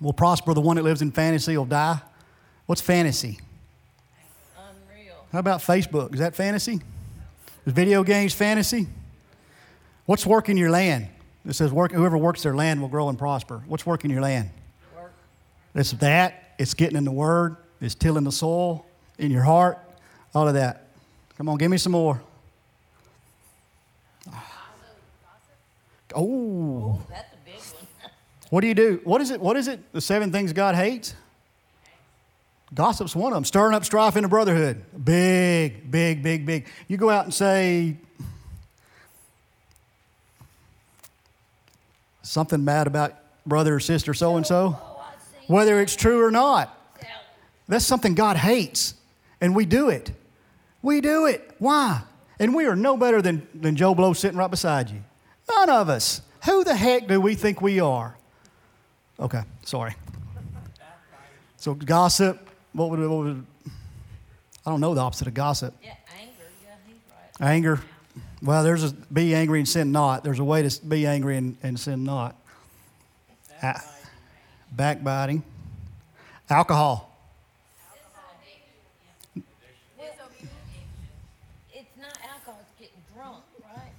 [0.00, 0.54] will prosper.
[0.54, 2.00] The one that lives in fantasy will die.
[2.66, 3.38] What's fantasy?
[4.56, 5.26] Unreal.
[5.32, 6.14] How about Facebook?
[6.14, 6.80] Is that fantasy?
[7.64, 8.86] Is video games fantasy?
[10.06, 11.08] What's working your land?
[11.46, 13.62] It says work, whoever works their land will grow and prosper.
[13.66, 14.50] What's working your land?
[14.96, 15.12] Work.
[15.74, 16.54] It's that.
[16.58, 17.56] It's getting in the Word.
[17.80, 18.86] It's tilling the soil
[19.18, 19.78] in your heart.
[20.34, 20.86] All of that.
[21.36, 22.20] Come on, give me some more.
[26.14, 26.98] Oh.
[27.10, 28.10] That's a big one.
[28.50, 29.00] What do you do?
[29.04, 29.40] What is it?
[29.40, 29.92] What is it?
[29.92, 31.14] The seven things God hates?
[32.74, 33.44] Gossip's one of them.
[33.44, 34.84] Stirring up strife in the brotherhood.
[35.04, 36.66] Big, big, big, big.
[36.88, 37.96] You go out and say
[42.22, 43.14] something bad about
[43.46, 44.76] brother or sister so and so,
[45.46, 46.72] whether it's true or not.
[47.68, 48.94] That's something God hates.
[49.40, 50.12] And we do it.
[50.82, 51.50] We do it.
[51.58, 52.02] Why?
[52.38, 55.02] And we are no better than, than Joe Blow sitting right beside you.
[55.48, 56.22] None of us.
[56.44, 58.16] Who the heck do we think we are?
[59.18, 59.94] Okay, sorry.
[61.56, 63.46] So gossip, what would, what would
[64.66, 65.74] I don't know the opposite of gossip.
[65.82, 66.32] Yeah, anger.
[66.64, 66.96] Yeah, he's
[67.40, 67.48] right.
[67.48, 67.80] Anger.
[68.42, 70.24] Well, there's a be angry and sin not.
[70.24, 72.34] There's a way to be angry and, and sin not.
[73.62, 73.80] A-
[74.72, 75.42] backbiting.
[76.50, 77.16] Alcohol.
[79.34, 79.44] Well,
[81.72, 83.92] it's not alcohol, it's getting drunk, right?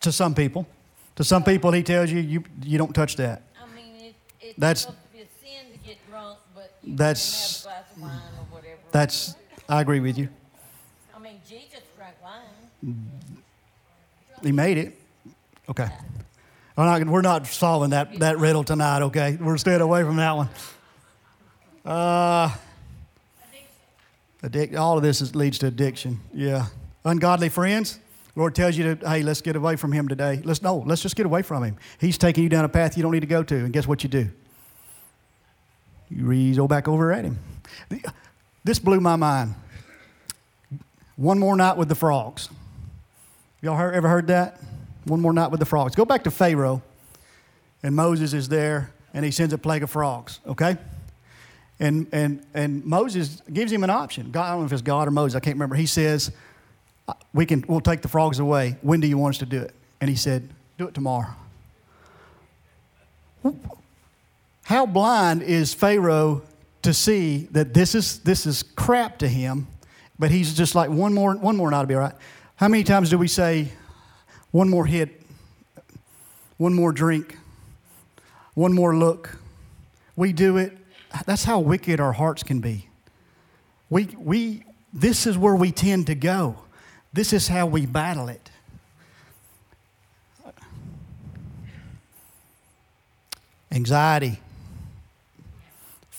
[0.00, 0.66] To some people.
[1.16, 3.42] To some people, he tells you, you, you don't touch that.
[3.62, 6.96] I mean, it, it's That's- supposed to be a sin to get drunk, but you
[6.96, 8.80] That's- can have a glass of wine or whatever.
[8.92, 9.34] That's,
[9.68, 10.28] I agree with you.
[11.14, 13.10] I mean, Jesus drank wine.
[14.42, 14.98] He made it.
[15.68, 15.88] Okay.
[16.76, 19.38] We're not, we're not solving that, that riddle tonight, okay?
[19.40, 20.48] We're staying away from that one.
[21.84, 22.50] Uh,
[24.42, 26.20] addic- all of this is, leads to addiction.
[26.32, 26.66] Yeah.
[27.04, 28.00] Ungodly friends.
[28.36, 30.40] Lord tells you to, hey, let's get away from him today.
[30.44, 31.76] Let's no, let's just get away from him.
[32.00, 33.54] He's taking you down a path you don't need to go to.
[33.54, 34.30] And guess what you do?
[36.10, 37.38] You rezo back over at him.
[38.64, 39.54] This blew my mind.
[41.16, 42.48] One more night with the frogs.
[43.60, 44.60] Y'all heard, ever heard that?
[45.04, 45.94] One more night with the frogs.
[45.94, 46.82] Go back to Pharaoh,
[47.82, 50.76] and Moses is there, and he sends a plague of frogs, okay?
[51.78, 54.30] And, and, and Moses gives him an option.
[54.30, 55.74] God, I don't know if it's God or Moses, I can't remember.
[55.74, 56.30] He says,
[57.08, 58.76] "Uh, we can, We'll take the frogs away.
[58.82, 59.74] When do you want us to do it?
[60.00, 61.34] And he said, Do it tomorrow.
[64.64, 66.42] How blind is Pharaoh
[66.82, 69.66] to see that this is, this is crap to him,
[70.18, 72.14] but he's just like, one more, one more night will be all right.
[72.56, 73.68] How many times do we say,
[74.50, 75.20] one more hit,
[76.56, 77.36] one more drink,
[78.54, 79.36] one more look?
[80.16, 80.76] We do it.
[81.26, 82.88] That's how wicked our hearts can be.
[83.90, 86.56] We, we, this is where we tend to go.
[87.12, 88.50] This is how we battle it.
[93.70, 94.40] Anxiety,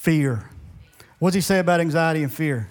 [0.06, 0.48] fear.
[1.18, 2.70] What does he say about anxiety and fear?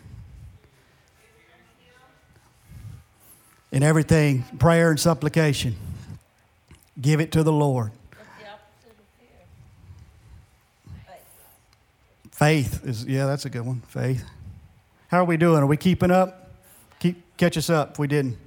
[3.72, 5.74] In everything, prayer and supplication.
[7.00, 7.90] Give it to the Lord.
[12.30, 13.80] Faith is, yeah, that's a good one.
[13.88, 14.24] Faith.
[15.08, 15.60] How are we doing?
[15.60, 16.52] Are we keeping up?
[17.00, 18.38] Keep, catch us up if we didn't.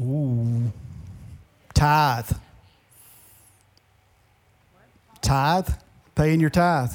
[0.00, 0.72] Ooh.
[1.72, 2.32] Tithe.
[5.22, 5.68] Tithe.
[6.16, 6.92] Paying your tithe.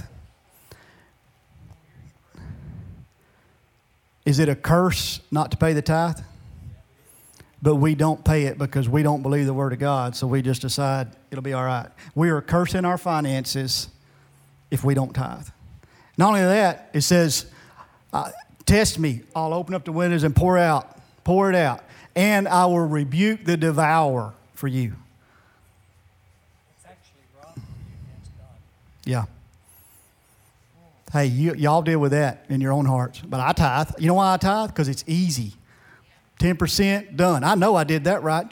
[4.25, 6.19] Is it a curse not to pay the tithe?
[7.61, 10.41] But we don't pay it because we don't believe the Word of God, so we
[10.41, 11.87] just decide it'll be all right.
[12.15, 13.87] We are cursing our finances
[14.69, 15.47] if we don't tithe.
[16.17, 17.45] Not only that, it says,
[18.11, 18.31] uh,
[18.71, 19.21] Test me.
[19.35, 21.83] I'll open up the windows and pour out, pour it out,
[22.15, 24.93] and I will rebuke the devourer for you.
[26.77, 28.47] It's actually wrong against God.
[29.05, 29.25] Yeah.
[31.11, 33.19] Hey, you, y'all deal with that in your own hearts.
[33.19, 33.91] But I tithe.
[33.99, 34.69] You know why I tithe?
[34.69, 35.53] Because it's easy.
[36.39, 37.43] 10% done.
[37.43, 38.51] I know I did that right.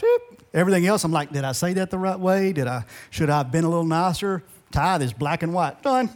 [0.53, 2.51] Everything else, I'm like, did I say that the right way?
[2.51, 4.43] Did I, should I have been a little nicer?
[4.71, 5.81] Tithe is black and white.
[5.81, 6.09] Done.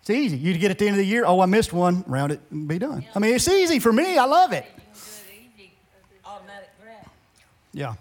[0.00, 0.38] It's easy.
[0.38, 2.66] You get at the end of the year, oh, I missed one, round it and
[2.66, 3.04] be done.
[3.14, 4.16] I mean, it's easy for me.
[4.16, 4.64] I love it.
[7.72, 7.94] Yeah.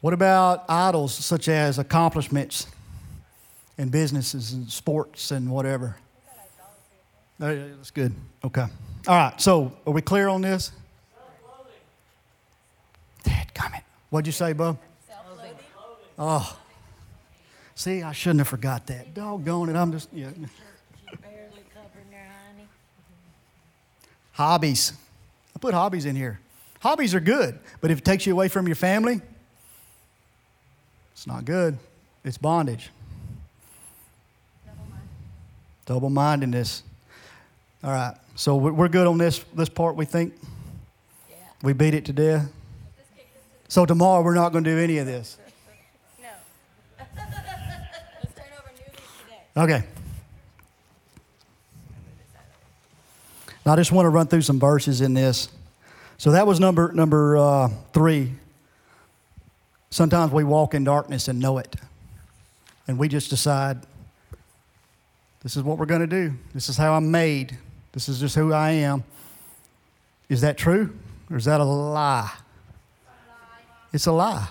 [0.00, 2.66] What about idols such as accomplishments
[3.78, 5.96] and businesses and sports and whatever?
[7.40, 8.14] Oh, That's good.
[8.44, 8.66] Okay.
[9.08, 9.40] All right.
[9.40, 10.70] So, are we clear on this?
[13.24, 13.82] Dad, comment.
[14.10, 14.78] What'd you say, Bub?
[16.18, 16.58] Oh.
[17.74, 19.14] See, I shouldn't have forgot that.
[19.14, 19.76] Doggone it.
[19.76, 20.30] I'm just, yeah.
[20.30, 22.68] She's barely covering honey.
[24.32, 24.92] Hobbies.
[25.56, 26.38] I put hobbies in here.
[26.80, 29.20] Hobbies are good, but if it takes you away from your family,
[31.14, 31.78] it's not good.
[32.24, 32.90] It's bondage.
[35.86, 36.82] Double mindedness.
[37.82, 38.14] All right.
[38.36, 40.34] So we- we're good on this, this part, we think?
[41.28, 41.36] Yeah.
[41.62, 42.50] We beat it to death?
[43.68, 45.36] So tomorrow we're not going to do any of this.
[46.22, 46.28] No.
[46.98, 47.14] Let's
[48.34, 48.84] turn over new
[49.64, 49.74] today.
[49.80, 49.84] Okay.
[53.66, 55.48] Now, I just want to run through some verses in this.
[56.18, 58.32] So that was number number uh, three.
[59.90, 61.74] Sometimes we walk in darkness and know it,
[62.86, 63.78] and we just decide
[65.44, 66.34] this is what we're going to do.
[66.52, 67.56] This is how I'm made.
[67.92, 69.04] This is just who I am.
[70.28, 70.92] Is that true,
[71.30, 72.32] or is that a lie?
[73.92, 74.48] It's a lie.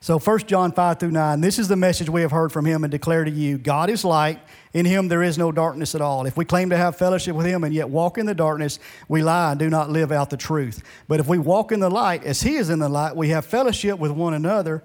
[0.00, 2.82] So 1 John 5 through 9, this is the message we have heard from him
[2.82, 4.40] and declare to you God is light.
[4.72, 6.24] In him there is no darkness at all.
[6.24, 8.78] If we claim to have fellowship with him and yet walk in the darkness,
[9.08, 10.82] we lie and do not live out the truth.
[11.08, 13.44] But if we walk in the light as he is in the light, we have
[13.44, 14.82] fellowship with one another.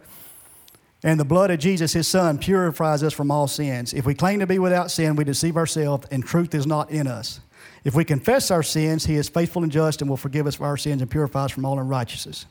[1.03, 3.93] And the blood of Jesus, his son, purifies us from all sins.
[3.93, 7.07] If we claim to be without sin, we deceive ourselves, and truth is not in
[7.07, 7.41] us.
[7.83, 10.65] If we confess our sins, he is faithful and just and will forgive us for
[10.65, 12.45] our sins and purify us from all unrighteousness.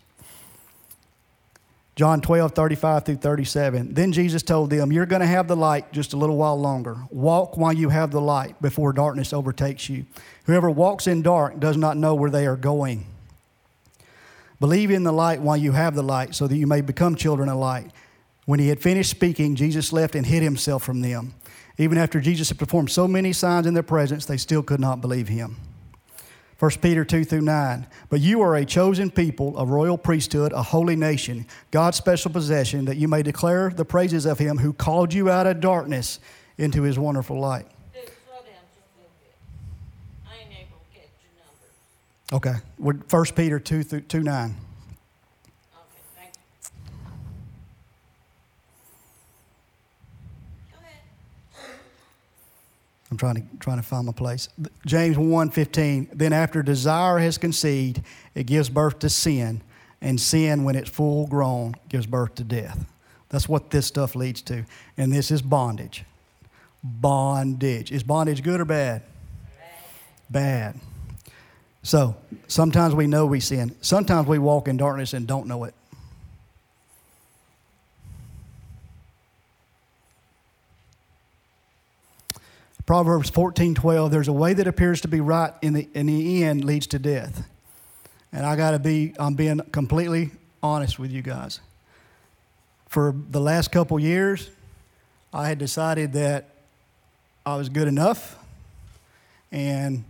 [1.95, 3.95] John 12, 35 through 37.
[3.95, 6.97] Then Jesus told them, You're going to have the light just a little while longer.
[7.11, 10.07] Walk while you have the light before darkness overtakes you.
[10.45, 13.07] Whoever walks in dark does not know where they are going.
[14.59, 17.49] Believe in the light while you have the light, so that you may become children
[17.49, 17.91] of light.
[18.45, 21.35] When he had finished speaking, Jesus left and hid himself from them.
[21.79, 25.01] Even after Jesus had performed so many signs in their presence, they still could not
[25.01, 25.57] believe him.
[26.63, 27.89] 1 Peter 2 through 9.
[28.09, 32.85] But you are a chosen people, a royal priesthood, a holy nation, God's special possession,
[32.85, 36.21] that you may declare the praises of him who called you out of darkness
[36.59, 37.67] into his wonderful light.
[37.93, 39.35] Dude, slow down just a little bit.
[40.25, 42.47] I ain't able to catch your numbers.
[42.47, 42.55] Okay.
[42.79, 44.45] We're 1 Peter 2 through 2 9.
[44.45, 44.57] Okay,
[46.15, 46.71] thank you.
[50.71, 51.01] Go ahead.
[53.13, 54.49] I'm trying to, trying to find my place.
[54.87, 56.09] James 1 15.
[56.15, 58.01] Then after desire has conceived,
[58.35, 59.61] it gives birth to sin.
[60.01, 62.87] And sin, when it's full grown, gives birth to death.
[63.29, 64.65] That's what this stuff leads to.
[64.97, 66.07] And this is bondage.
[66.83, 67.93] Bondage.
[67.93, 69.03] Is bondage good or bad?
[70.31, 70.81] Bad.
[71.83, 72.17] So
[72.49, 73.77] sometimes we know we sin.
[73.83, 75.75] Sometimes we walk in darkness and don't know it.
[82.87, 86.45] Proverbs 14 12, there's a way that appears to be right in the, in the
[86.45, 87.49] end leads to death.
[88.33, 90.31] And I got to be, I'm being completely
[90.63, 91.61] honest with you guys.
[92.89, 94.51] For the last couple years,
[95.33, 96.49] I had decided that
[97.47, 98.39] I was good enough.
[99.51, 100.05] And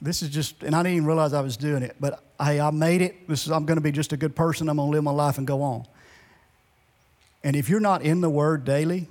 [0.00, 2.70] this is just, and I didn't even realize I was doing it, but hey, I
[2.70, 3.28] made it.
[3.28, 4.68] This is, I'm going to be just a good person.
[4.68, 5.86] I'm going to live my life and go on.
[7.42, 9.08] And if you're not in the Word daily,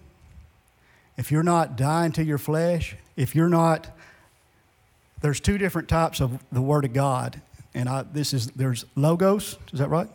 [1.17, 3.89] if you're not dying to your flesh, if you're not,
[5.21, 7.41] there's two different types of the Word of God.
[7.73, 10.09] And I, this is, there's Logos, is that right?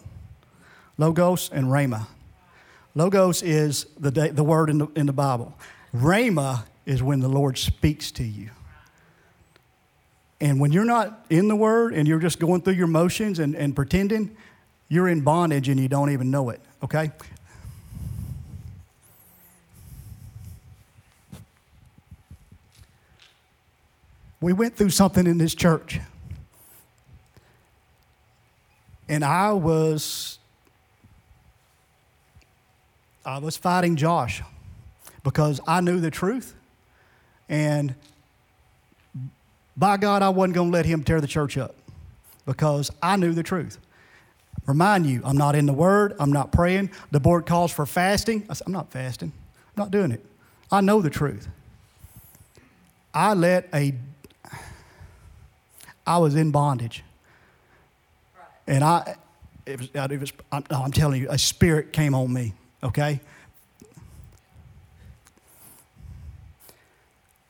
[0.98, 2.06] Logos and Rhema.
[2.94, 5.54] Logos is the, day, the word in the, in the Bible.
[5.94, 8.50] Rhema is when the Lord speaks to you.
[10.40, 13.54] And when you're not in the Word and you're just going through your motions and,
[13.54, 14.36] and pretending,
[14.88, 17.12] you're in bondage and you don't even know it, okay?
[24.42, 26.00] We went through something in this church.
[29.08, 30.38] And I was
[33.24, 34.42] I was fighting Josh
[35.22, 36.54] because I knew the truth.
[37.48, 37.94] And
[39.76, 41.76] by God, I wasn't going to let him tear the church up
[42.44, 43.78] because I knew the truth.
[44.66, 46.90] Remind you, I'm not in the Word, I'm not praying.
[47.10, 48.44] The board calls for fasting.
[48.50, 49.32] I said, I'm not fasting,
[49.76, 50.24] I'm not doing it.
[50.70, 51.48] I know the truth.
[53.14, 53.94] I let a,
[56.06, 57.04] I was in bondage.
[58.66, 59.16] And I,
[59.66, 63.20] it was, it was, I'm, no, I'm telling you, a spirit came on me, okay?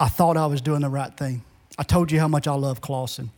[0.00, 1.42] I thought I was doing the right thing.
[1.78, 3.30] I told you how much I love Clawson.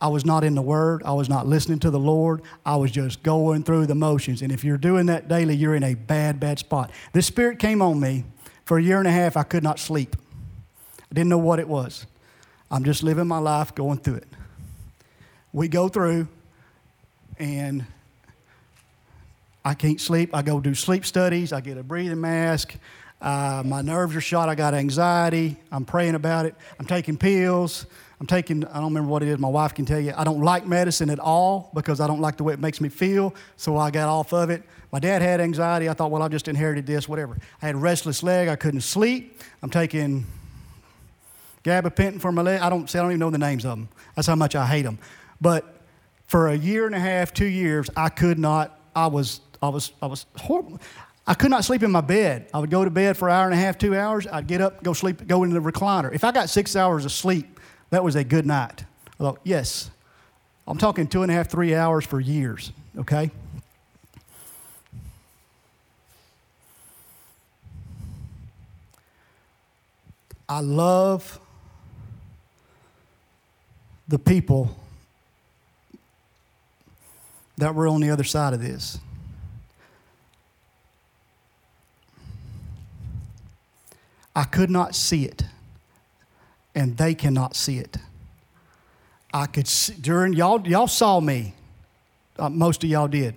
[0.00, 1.02] I was not in the Word.
[1.04, 2.40] I was not listening to the Lord.
[2.64, 4.40] I was just going through the motions.
[4.40, 6.90] And if you're doing that daily, you're in a bad, bad spot.
[7.12, 8.24] This spirit came on me.
[8.64, 10.16] For a year and a half, I could not sleep.
[11.10, 12.06] I didn't know what it was.
[12.70, 14.28] I'm just living my life, going through it.
[15.52, 16.28] We go through,
[17.38, 17.84] and
[19.64, 20.30] I can't sleep.
[20.34, 21.52] I go do sleep studies.
[21.52, 22.76] I get a breathing mask.
[23.20, 24.48] Uh, my nerves are shot.
[24.48, 25.56] I got anxiety.
[25.70, 26.54] I'm praying about it.
[26.78, 27.86] I'm taking pills.
[28.18, 29.38] I'm taking, I don't remember what it is.
[29.38, 30.14] My wife can tell you.
[30.16, 32.88] I don't like medicine at all because I don't like the way it makes me
[32.88, 33.34] feel.
[33.56, 34.62] So I got off of it.
[34.92, 35.88] My dad had anxiety.
[35.88, 37.36] I thought, well, I just inherited this, whatever.
[37.60, 38.48] I had restless leg.
[38.48, 39.40] I couldn't sleep.
[39.62, 40.26] I'm taking
[41.64, 42.64] gabapentin for my.
[42.64, 43.88] I don't, see, I don't even know the names of them.
[44.16, 44.98] That's how much I hate them.
[45.40, 45.80] But
[46.26, 49.92] for a year and a half, two years, I could not, I was, I was,
[50.00, 50.80] I was horrible.
[51.26, 52.48] I could not sleep in my bed.
[52.52, 54.26] I would go to bed for an hour and a half, two hours.
[54.26, 56.12] I'd get up, go sleep, go into the recliner.
[56.12, 58.84] If I got six hours of sleep, that was a good night.
[59.18, 59.90] I thought, yes.
[60.66, 63.30] I'm talking two and a half, three hours for years, okay?
[70.48, 71.38] I love
[74.10, 74.76] the people
[77.56, 78.98] that were on the other side of this.
[84.34, 85.44] I could not see it,
[86.74, 87.96] and they cannot see it.
[89.32, 91.54] I could see, during y'all y'all saw me.
[92.36, 93.36] Uh, most of y'all did.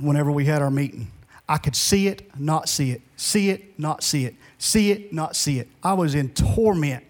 [0.00, 1.12] whenever we had our meeting.
[1.48, 5.36] I could see it, not see it, see it, not see it, see it, not
[5.36, 5.68] see it.
[5.82, 7.04] I was in torment.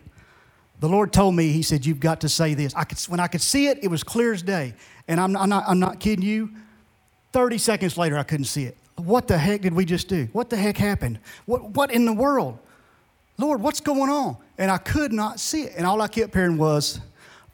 [0.81, 2.75] The Lord told me, He said, You've got to say this.
[2.75, 4.75] I could, when I could see it, it was clear as day.
[5.07, 6.51] And I'm, I'm, not, I'm not kidding you.
[7.33, 8.77] 30 seconds later, I couldn't see it.
[8.97, 10.29] What the heck did we just do?
[10.33, 11.21] What the heck happened?
[11.47, 12.59] What, what in the world?
[13.39, 14.37] Lord, what's going on?
[14.59, 15.75] And I could not see it.
[15.77, 17.01] And all I kept hearing was,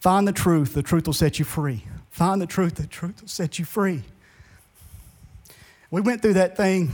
[0.01, 1.85] Find the truth, the truth will set you free.
[2.11, 4.03] Find the truth, the truth will set you free.
[5.91, 6.91] We went through that thing,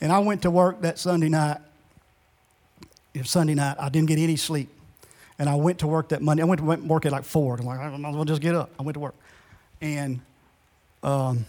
[0.00, 1.58] and I went to work that Sunday night.
[3.12, 3.76] It Sunday night.
[3.78, 4.70] I didn't get any sleep.
[5.40, 6.42] And I went to work that Monday.
[6.42, 7.56] I went to work at like 4.
[7.56, 8.70] I'm like, I might as well just get up.
[8.78, 9.14] I went to work.
[9.80, 10.20] And
[11.02, 11.46] um,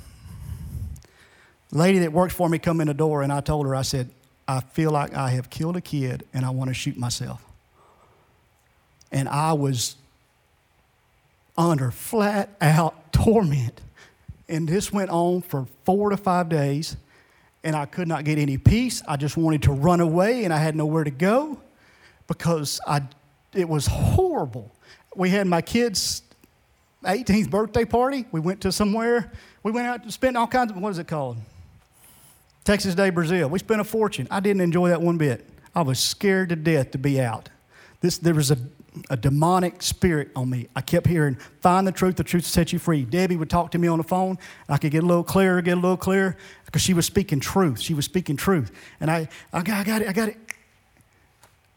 [1.71, 4.09] lady that worked for me come in the door, and I told her, I said,
[4.47, 7.43] I feel like I have killed a kid, and I want to shoot myself.
[9.11, 9.97] And I was
[11.57, 13.81] under flat out torment.
[14.47, 16.95] And this went on for four to five days,
[17.61, 19.03] and I could not get any peace.
[19.05, 21.59] I just wanted to run away, and I had nowhere to go
[22.27, 23.01] because I,
[23.53, 24.71] it was horrible.
[25.15, 26.23] We had my kid's
[27.03, 28.25] 18th birthday party.
[28.31, 29.31] We went to somewhere.
[29.63, 31.37] We went out to spend all kinds of, what is it called?
[32.63, 33.49] Texas de Brazil.
[33.49, 34.27] We spent a fortune.
[34.29, 35.47] I didn't enjoy that one bit.
[35.73, 37.49] I was scared to death to be out.
[38.01, 38.57] This, there was a
[39.09, 40.67] a demonic spirit on me.
[40.75, 43.03] I kept hearing, find the truth, the truth will set you free.
[43.03, 44.37] Debbie would talk to me on the phone.
[44.67, 46.35] I could get a little clearer, get a little clearer,
[46.65, 47.79] because she was speaking truth.
[47.79, 48.71] She was speaking truth.
[48.99, 50.37] And I, I got, I got it, I got it.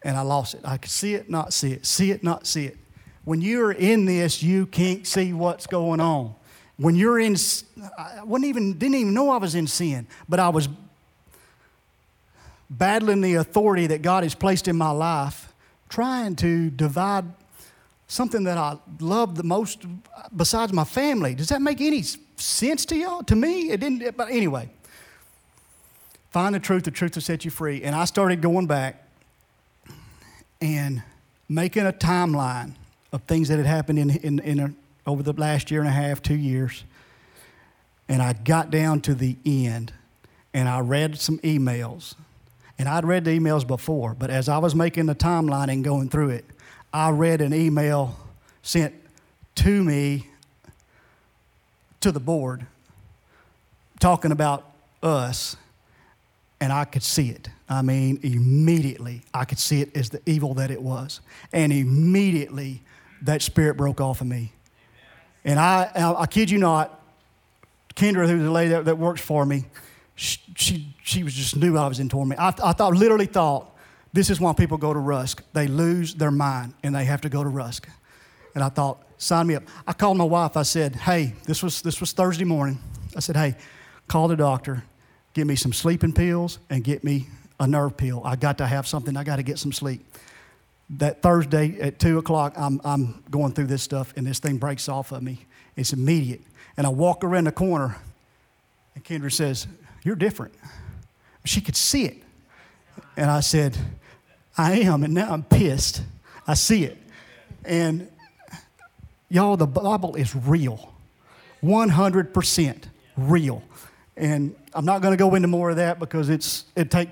[0.05, 0.61] And I lost it.
[0.65, 2.77] I could see it, not see it, see it, not see it.
[3.25, 6.35] When you're in this, you can't see what's going on.
[6.77, 7.37] When you're in,
[7.99, 10.69] I wasn't even, didn't even know I was in sin, but I was
[12.69, 15.55] battling the authority that God has placed in my life
[15.89, 17.25] trying to divide
[18.07, 19.87] something that I love the most
[20.37, 21.35] besides my family.
[21.35, 22.03] Does that make any
[22.37, 23.23] sense to y'all?
[23.23, 24.17] To me, it didn't.
[24.17, 24.69] But anyway,
[26.31, 27.83] find the truth, the truth will set you free.
[27.83, 29.04] And I started going back
[30.61, 31.03] and
[31.49, 32.73] making a timeline
[33.13, 34.75] of things that had happened in, in, in a,
[35.07, 36.85] over the last year and a half, two years.
[38.09, 39.93] And I got down to the end
[40.53, 42.15] and I read some emails
[42.79, 46.09] and I'd read the emails before, but as I was making the timeline and going
[46.09, 46.45] through it,
[46.93, 48.17] I read an email
[48.63, 48.95] sent
[49.57, 50.29] to me
[52.01, 52.67] to the board
[54.01, 54.71] talking about
[55.03, 55.57] us,
[56.65, 57.51] and I could see it.
[57.69, 61.21] I mean, immediately I could see it as the evil that it was.
[61.53, 62.83] And immediately
[63.21, 64.51] that spirit broke off of me.
[65.45, 67.03] And I, I, kid you not,
[67.95, 69.67] Kendra, who's the lady that, that works for me,
[70.15, 72.41] she, she, she was just knew I was in torment.
[72.41, 73.77] I, I thought, literally thought,
[74.15, 75.45] this is why people go to Rusk.
[75.53, 77.87] They lose their mind and they have to go to Rusk.
[78.55, 79.65] And I thought, sign me up.
[79.87, 80.57] I called my wife.
[80.57, 82.79] I said, hey, this was, this was Thursday morning.
[83.15, 83.55] I said, hey,
[84.09, 84.83] call the doctor,
[85.35, 87.27] get me some sleeping pills, and get me
[87.61, 88.23] a nerve pill.
[88.25, 89.17] I got to have something.
[89.17, 90.05] I got to get some sleep.
[90.91, 94.89] That Thursday at 2 o'clock, I'm, I'm going through this stuff, and this thing breaks
[94.89, 95.47] off of me.
[95.77, 96.43] It's immediate.
[96.77, 97.97] And I walk around the corner,
[98.95, 99.67] and Kendra says,
[100.03, 100.55] you're different.
[101.45, 102.23] She could see it.
[103.17, 103.77] And I said,
[104.57, 106.03] I am, and now I'm pissed.
[106.47, 106.99] I see it.
[107.65, 108.09] And
[109.29, 110.93] y'all, the Bible is real
[111.63, 112.83] 100%
[113.17, 113.63] real.
[114.17, 117.09] And I'm not going to go into more of that because it's, it take,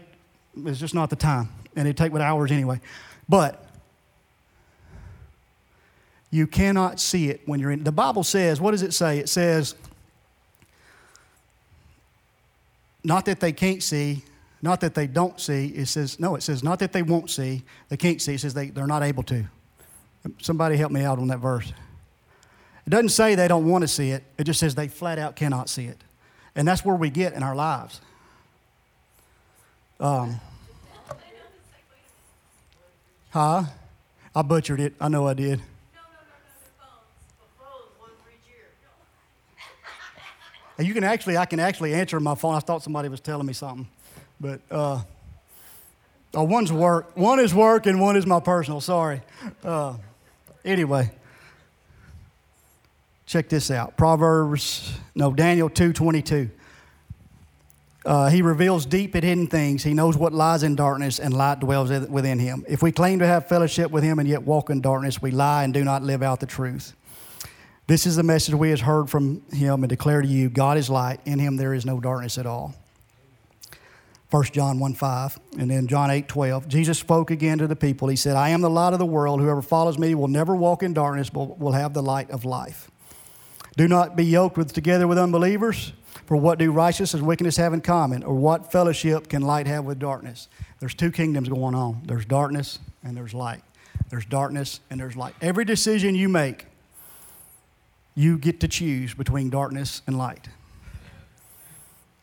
[0.65, 1.49] it's just not the time.
[1.75, 2.81] And it take what hours anyway.
[3.29, 3.65] But
[6.31, 7.85] you cannot see it when you're in.
[7.85, 9.19] The Bible says, what does it say?
[9.19, 9.75] It says,
[13.05, 14.25] not that they can't see,
[14.63, 15.67] not that they don't see.
[15.69, 18.35] It says, no, it says not that they won't see, they can't see.
[18.35, 19.45] It says they, they're not able to.
[20.41, 21.73] Somebody help me out on that verse.
[22.87, 25.37] It doesn't say they don't want to see it, it just says they flat out
[25.37, 26.03] cannot see it.
[26.55, 28.01] And that's where we get in our lives.
[29.99, 30.41] Um,
[33.31, 33.65] huh?
[34.35, 34.95] I butchered it.
[35.01, 35.61] I know I did.
[40.79, 42.55] You can actually, I can actually answer my phone.
[42.55, 43.87] I thought somebody was telling me something.
[44.41, 45.03] But uh,
[46.35, 47.17] oh, one's work.
[47.17, 48.81] One is work and one is my personal.
[48.81, 49.23] Sorry.
[49.63, 49.95] Uh,
[50.65, 51.11] anyway,
[53.33, 53.97] check this out.
[53.97, 56.51] Proverbs, no, Daniel 2.22.
[58.05, 59.83] Uh, he reveals deep and hidden things.
[59.83, 62.65] He knows what lies in darkness, and light dwells within him.
[62.69, 65.65] If we claim to have fellowship with him and yet walk in darkness, we lie
[65.65, 66.95] and do not live out the truth.
[67.87, 70.91] This is the message we have heard from him and declare to you God is
[70.91, 71.21] light.
[71.25, 72.75] In him there is no darkness at all.
[74.31, 76.69] 1 John 1 5, and then John 8 12.
[76.69, 78.09] Jesus spoke again to the people.
[78.09, 79.41] He said, I am the light of the world.
[79.41, 82.91] Whoever follows me will never walk in darkness, but will have the light of life.
[83.77, 85.93] Do not be yoked with, together with unbelievers.
[86.27, 88.23] For what do righteousness and wickedness have in common?
[88.23, 90.49] Or what fellowship can light have with darkness?
[90.79, 93.63] There's two kingdoms going on there's darkness and there's light.
[94.11, 95.35] There's darkness and there's light.
[95.41, 96.67] Every decision you make,
[98.15, 100.49] you get to choose between darkness and light.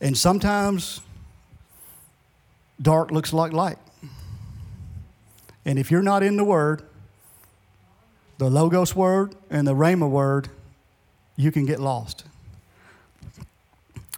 [0.00, 1.00] And sometimes
[2.80, 3.78] dark looks like light.
[5.64, 6.82] And if you're not in the Word,
[8.38, 10.48] the Logos word and the Rhema word,
[11.40, 12.24] you can get lost.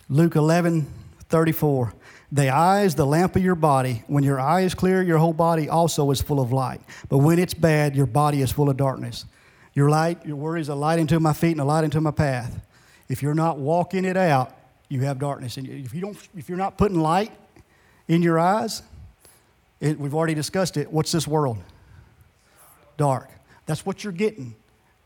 [0.08, 0.86] Luke 11,
[1.28, 1.94] 34.
[2.32, 4.02] The eye is the lamp of your body.
[4.06, 6.80] When your eye is clear, your whole body also is full of light.
[7.08, 9.26] But when it's bad, your body is full of darkness.
[9.74, 12.10] Your light, your word is a light into my feet and a light into my
[12.10, 12.60] path.
[13.08, 14.54] If you're not walking it out,
[14.88, 15.56] you have darkness.
[15.56, 17.32] And if, you don't, if you're not putting light
[18.08, 18.82] in your eyes,
[19.80, 20.92] it, we've already discussed it.
[20.92, 21.58] What's this world?
[22.96, 23.30] Dark.
[23.66, 24.54] That's what you're getting,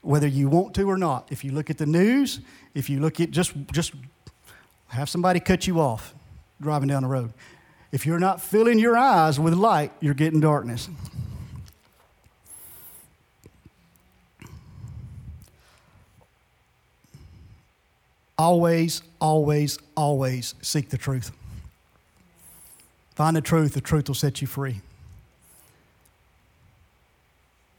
[0.06, 1.26] whether you want to or not.
[1.30, 2.40] If you look at the news,
[2.74, 3.92] if you look at just, just
[4.88, 6.14] have somebody cut you off
[6.60, 7.32] driving down the road.
[7.90, 10.88] If you're not filling your eyes with light, you're getting darkness.
[18.38, 21.32] Always, always, always seek the truth.
[23.14, 24.82] Find the truth, the truth will set you free.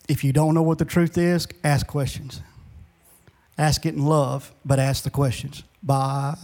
[0.07, 2.41] If you don't know what the truth is, ask questions.
[3.57, 5.63] Ask it in love, but ask the questions.
[5.83, 6.35] By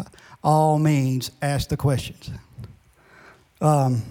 [0.43, 2.29] all means, ask the questions.
[3.61, 4.01] Um,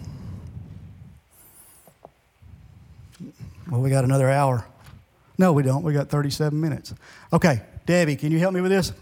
[3.71, 4.65] well, we got another hour.
[5.37, 5.83] No, we don't.
[5.83, 6.95] We got 37 minutes.
[7.33, 8.93] Okay, Debbie, can you help me with this?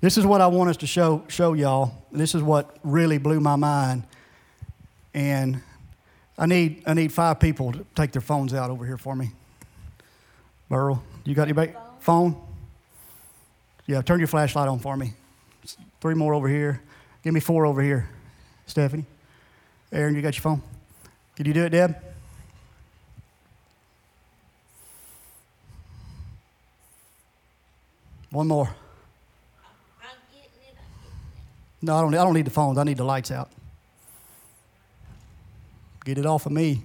[0.00, 2.06] This is what I want us to show, show y'all.
[2.12, 4.04] This is what really blew my mind.
[5.14, 5.60] And
[6.36, 9.32] I need, I need five people to take their phones out over here for me.
[10.68, 12.36] Burl, you got your ba- phone?
[13.86, 15.14] Yeah, turn your flashlight on for me.
[16.00, 16.80] Three more over here.
[17.24, 18.08] Give me four over here.
[18.66, 19.06] Stephanie.
[19.92, 20.62] Aaron, you got your phone?
[21.36, 21.96] Can you do it, Deb?
[28.30, 28.68] One more.
[31.80, 32.76] No, I don't, I don't need the phones.
[32.76, 33.50] I need the lights out.
[36.04, 36.82] Get it off of me.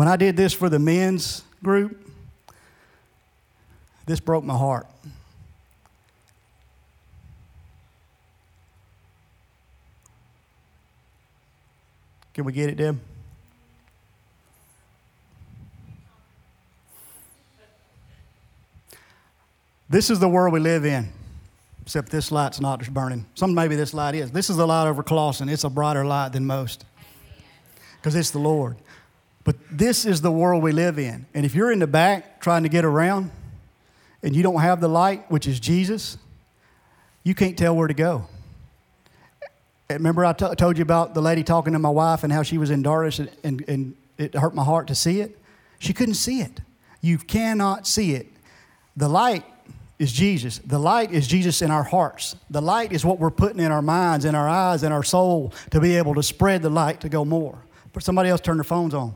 [0.00, 2.10] When I did this for the men's group,
[4.06, 4.86] this broke my heart.
[12.32, 12.98] Can we get it, Deb?
[19.90, 21.12] This is the world we live in,
[21.82, 23.26] except this light's not just burning.
[23.34, 24.30] Some maybe this light is.
[24.30, 25.50] This is the light over Clawson.
[25.50, 26.86] It's a brighter light than most
[27.98, 28.78] because it's the Lord.
[29.44, 31.26] But this is the world we live in.
[31.34, 33.30] And if you're in the back trying to get around
[34.22, 36.18] and you don't have the light, which is Jesus,
[37.24, 38.26] you can't tell where to go.
[39.88, 42.58] Remember, I t- told you about the lady talking to my wife and how she
[42.58, 45.36] was in darkness and, and, and it hurt my heart to see it?
[45.78, 46.60] She couldn't see it.
[47.00, 48.28] You cannot see it.
[48.96, 49.44] The light
[49.98, 50.58] is Jesus.
[50.58, 52.36] The light is Jesus in our hearts.
[52.50, 55.52] The light is what we're putting in our minds, in our eyes, in our soul
[55.70, 57.58] to be able to spread the light to go more.
[57.92, 59.14] But somebody else turn their phones on.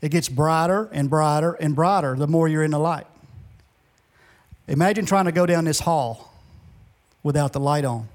[0.00, 3.06] It gets brighter and brighter and brighter the more you're in the light.
[4.66, 6.32] Imagine trying to go down this hall
[7.22, 8.08] without the light on.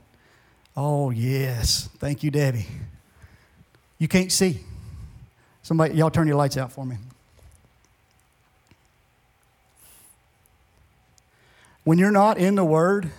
[0.76, 1.90] Oh, yes.
[2.00, 2.66] Thank you, Debbie.
[4.00, 4.62] You can't see.
[5.64, 6.98] Somebody, y'all turn your lights out for me.
[11.84, 13.12] When you're not in the Word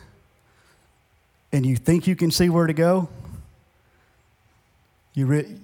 [1.52, 3.08] and you think you can see where to go,
[5.14, 5.56] you re-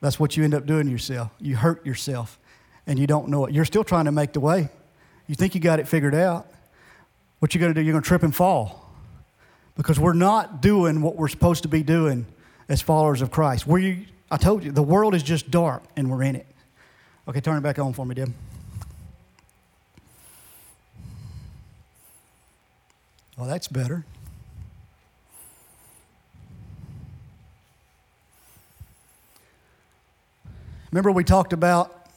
[0.00, 1.30] that's what you end up doing yourself.
[1.40, 2.38] You hurt yourself
[2.86, 3.54] and you don't know it.
[3.54, 4.68] You're still trying to make the way.
[5.26, 6.46] You think you got it figured out.
[7.38, 7.84] What you're going to do?
[7.84, 8.90] You're going to trip and fall
[9.76, 12.26] because we're not doing what we're supposed to be doing
[12.68, 13.66] as followers of Christ.
[13.66, 16.46] We, I told you, the world is just dark and we're in it.
[17.28, 18.32] Okay, turn it back on for me, Deb.
[23.36, 24.04] Well, that's better.
[30.96, 32.08] Remember, we talked about,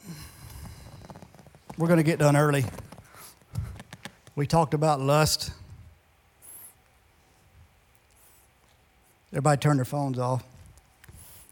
[1.76, 2.64] we're going to get done early.
[4.36, 5.50] We talked about lust.
[9.32, 10.42] Everybody turned their phones off.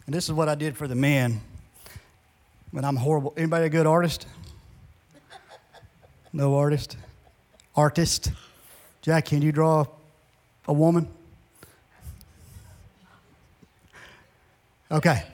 [0.07, 1.43] And this is what I did for the men.
[2.70, 3.35] When I'm horrible.
[3.37, 4.26] Anybody a good artist?
[6.33, 6.97] No artist?
[7.76, 8.33] Artist?
[9.03, 9.85] Jack, can you draw
[10.66, 11.07] a woman?
[14.91, 15.24] Okay.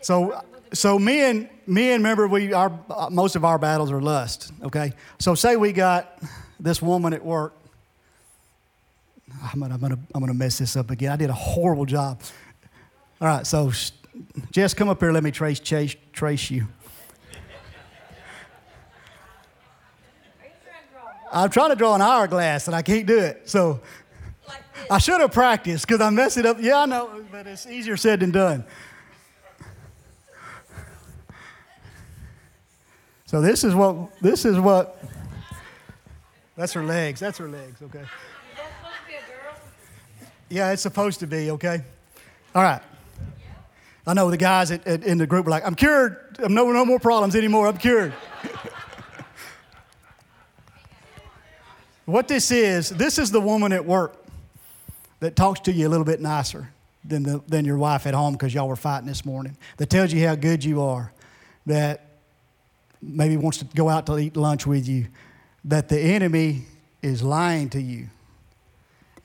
[0.00, 0.42] So
[0.74, 2.72] so men, men, remember we our
[3.10, 4.52] most of our battles are lust.
[4.62, 6.18] Okay, so say we got
[6.60, 7.54] this woman at work.
[9.42, 11.12] I'm gonna, I'm gonna, I'm gonna mess this up again.
[11.12, 12.20] I did a horrible job.
[13.20, 13.72] All right, so
[14.50, 15.12] Jess, come up here.
[15.12, 16.66] Let me trace, trace, trace you.
[20.40, 23.06] Are you trying to draw one I'm trying to draw an hourglass and I can't
[23.06, 23.48] do it.
[23.48, 23.80] So
[24.46, 24.62] like?
[24.90, 26.58] I should have practiced because I messed it up.
[26.60, 28.64] Yeah, I know, but it's easier said than done.
[33.34, 35.02] So this is what this is what
[36.56, 37.18] that's her legs.
[37.18, 37.98] That's her legs, okay?
[37.98, 38.06] Is
[38.54, 39.56] that supposed to be a girl?
[40.50, 41.82] Yeah, it's supposed to be, okay?
[42.54, 42.80] All right.
[44.06, 46.36] I know the guys at, at, in the group were like, I'm cured.
[46.38, 47.66] I'm no, no more problems anymore.
[47.66, 48.12] I'm cured.
[52.04, 54.16] what this is, this is the woman at work
[55.18, 56.70] that talks to you a little bit nicer
[57.04, 60.12] than, the, than your wife at home because y'all were fighting this morning, that tells
[60.12, 61.12] you how good you are,
[61.66, 62.03] that
[63.04, 65.06] maybe wants to go out to eat lunch with you,
[65.64, 66.64] that the enemy
[67.02, 68.08] is lying to you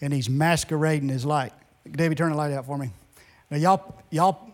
[0.02, 1.54] and he's masquerading his light.
[1.90, 2.92] Davey, turn the light out for me.
[3.50, 4.52] Now, y'all, y'all,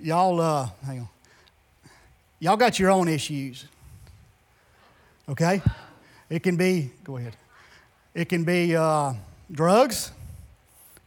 [0.00, 1.08] y'all, uh, hang on.
[2.40, 3.66] Y'all got your own issues.
[5.28, 5.60] Okay?
[6.30, 7.36] It can be, go ahead.
[8.14, 9.14] It can be uh,
[9.50, 10.12] drugs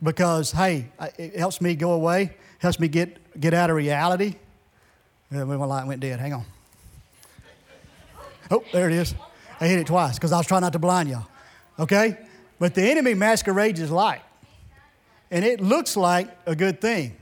[0.04, 0.88] because, hey,
[1.18, 4.36] it helps me go away, helps me get, get out of reality.
[5.34, 6.20] Uh, my light went dead.
[6.20, 6.46] Hang on.
[8.50, 9.16] Oh, there it is.
[9.62, 11.28] I hit it twice because I was trying not to blind y'all.
[11.80, 12.18] Okay?
[12.60, 14.22] But the enemy masquerades as light.
[15.30, 17.16] And it looks like a good thing.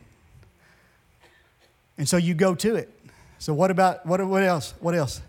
[1.97, 2.89] And so you go to it.
[3.37, 4.73] So what about what, what else?
[4.79, 5.21] What else?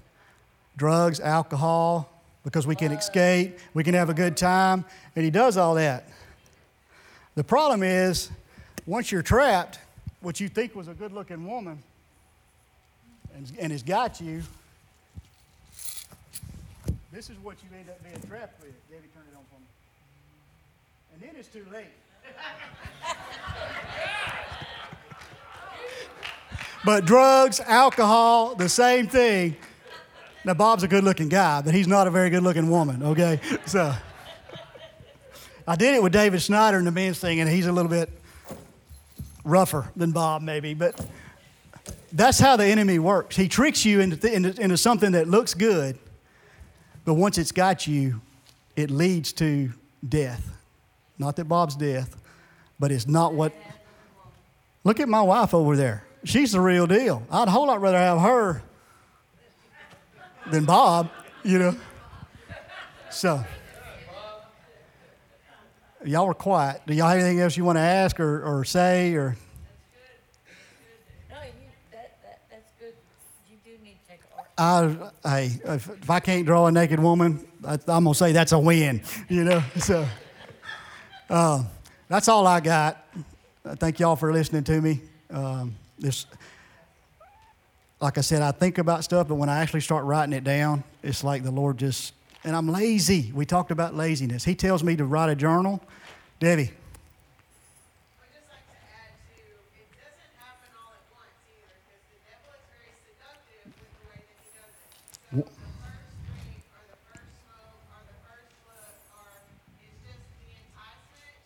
[0.77, 2.09] Drugs, alcohol,
[2.45, 6.09] because we can escape, we can have a good time, and he does all that.
[7.35, 8.31] The problem is,
[8.87, 9.79] once you're trapped,
[10.21, 11.83] what you think was a good looking woman
[13.35, 14.43] and, and has got you,
[17.13, 18.73] this is what you end up being trapped with.
[18.89, 19.67] Debbie, turn it on for me.
[21.13, 21.87] And then it's too late.
[26.85, 29.57] but drugs, alcohol, the same thing.
[30.45, 33.41] Now, Bob's a good looking guy, but he's not a very good looking woman, okay?
[33.67, 33.93] So,
[35.67, 38.09] I did it with David Snyder in the men's thing, and he's a little bit
[39.45, 40.99] rougher than Bob, maybe, but
[42.13, 43.37] that's how the enemy works.
[43.37, 45.99] He tricks you into, th- into, into something that looks good,
[47.05, 48.21] but once it's got you,
[48.77, 49.73] it leads to
[50.07, 50.47] death.
[51.19, 52.17] Not that Bob's death,
[52.79, 53.53] but it's not what.
[54.85, 56.05] Look at my wife over there.
[56.25, 57.23] She's the real deal.
[57.31, 58.63] I'd a whole lot rather have her
[60.51, 61.11] than Bob,
[61.43, 61.77] you know.
[63.11, 63.45] So,
[66.05, 66.83] y'all were quiet.
[66.87, 69.37] Do y'all have anything else you want to ask or, or say or?
[71.29, 71.51] No, you,
[71.93, 72.95] that, that, that's good.
[73.51, 74.47] You do need to take art.
[74.61, 79.03] I, if, I can't draw a naked woman, I, I'm gonna say that's a win,
[79.29, 79.63] you know.
[79.81, 80.07] So
[81.29, 81.65] uh,
[82.09, 83.07] that's all I got.
[83.65, 85.01] I thank y'all for listening to me.
[85.31, 86.27] Um, this,
[88.01, 90.83] like I said, I think about stuff, but when I actually start writing it down,
[91.03, 92.15] it's like the Lord just.
[92.43, 93.31] And I'm lazy.
[93.35, 94.45] We talked about laziness.
[94.45, 95.79] He tells me to write a journal.
[96.41, 96.73] Debbie, I
[98.17, 99.45] would just like to add to,
[99.77, 104.09] it doesn't happen all at once either, because the devil is very seductive with the
[104.09, 104.89] way that he does it.
[105.21, 105.53] So the
[105.85, 108.89] first drink, or the first smoke, or the first look,
[109.21, 109.29] or
[109.85, 111.37] it's just the enticement,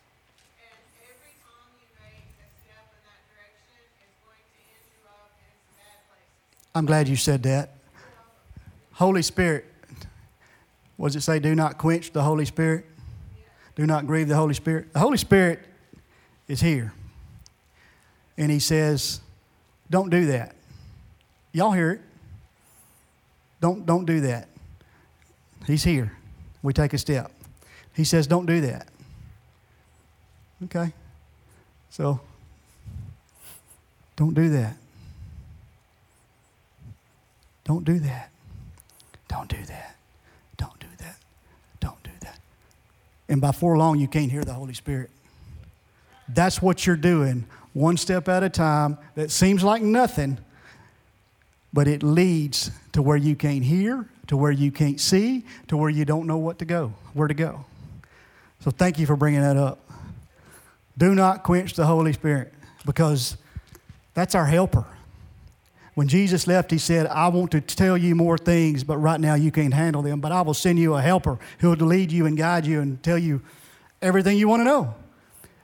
[0.63, 0.79] and
[1.11, 5.35] every time you make a step in that direction, it's going to end you up
[5.43, 6.64] in some bad places.
[6.75, 7.71] I'm glad you said that.
[8.91, 9.65] Holy Spirit.
[10.97, 11.39] What does it say?
[11.39, 12.85] Do not quench the Holy Spirit.
[13.75, 14.91] Do not grieve the Holy Spirit.
[14.91, 15.59] The Holy Spirit
[16.49, 16.93] is here.
[18.37, 19.21] And He says,
[19.89, 20.53] don't do that.
[21.53, 22.01] Y'all hear it.
[23.61, 24.49] Don't, don't do that.
[25.65, 26.11] He's here.
[26.61, 27.31] We take a step.
[27.93, 28.87] He says, don't do that.
[30.65, 30.93] Okay.
[31.89, 32.19] So,
[34.17, 34.75] don't do that.
[37.65, 38.31] Don't do that.
[39.27, 39.95] Don't do that.
[40.57, 41.17] Don't do that.
[41.79, 42.39] Don't do that.
[43.27, 45.09] And by for long, you can't hear the Holy Spirit.
[46.29, 48.97] That's what you're doing, one step at a time.
[49.15, 50.37] That seems like nothing,
[51.73, 55.89] but it leads to where you can't hear, to where you can't see, to where
[55.89, 57.65] you don't know what to go, where to go.
[58.61, 59.79] So thank you for bringing that up.
[60.97, 62.53] Do not quench the Holy Spirit
[62.85, 63.37] because
[64.13, 64.85] that's our helper.
[65.95, 69.33] When Jesus left, he said, I want to tell you more things, but right now
[69.35, 70.19] you can't handle them.
[70.19, 73.01] But I will send you a helper who will lead you and guide you and
[73.01, 73.41] tell you
[74.01, 74.93] everything you want to know.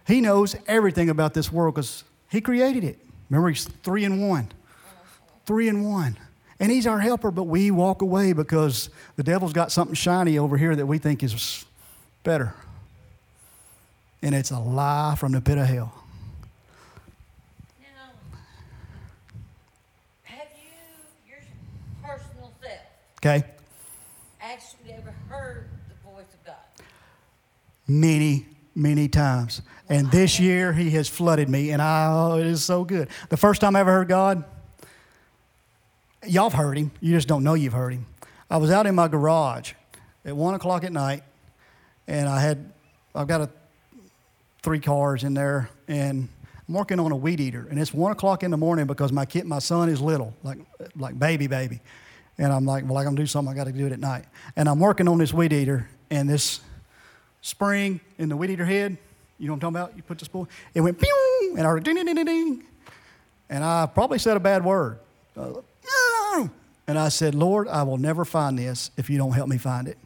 [0.07, 2.97] He knows everything about this world because he created it.
[3.29, 4.49] Remember, he's three and one.
[5.45, 6.17] Three and one.
[6.59, 10.57] And he's our helper, but we walk away because the devil's got something shiny over
[10.57, 11.65] here that we think is
[12.23, 12.53] better.
[14.21, 15.93] And it's a lie from the pit of hell.
[17.79, 18.11] Now,
[20.23, 21.39] have you, your
[22.03, 22.79] personal self,
[23.23, 23.45] Okay?
[24.41, 26.55] actually ever heard the voice of God?
[27.87, 29.61] Many, many times.
[29.89, 33.09] And this year, he has flooded me, and I, oh, it is so good.
[33.29, 34.43] The first time I ever heard God,
[36.25, 36.91] y'all have heard him.
[36.99, 38.07] You just don't know you've heard him.
[38.49, 39.73] I was out in my garage
[40.25, 41.21] at one o'clock at night,
[42.07, 42.71] and I had,
[43.13, 43.49] I've got a,
[44.63, 46.27] three cars in there, and
[46.67, 49.25] I'm working on a weed eater, and it's one o'clock in the morning because my
[49.25, 50.57] kid, my son is little, like,
[50.95, 51.81] like baby, baby,
[52.37, 53.51] and I'm like, well, I'm going to do something.
[53.51, 54.25] I got to do it at night,
[54.55, 56.61] and I'm working on this weed eater, and this
[57.41, 58.97] spring in the weed eater head,
[59.39, 59.97] you know what I'm talking about?
[59.97, 62.63] You put the spool, it went pew, and I heard ding, ding, ding, ding,
[63.49, 64.99] and I probably said a bad word.
[65.35, 65.53] Uh,
[66.87, 69.87] and I said, Lord, I will never find this if you don't help me find
[69.87, 69.97] it.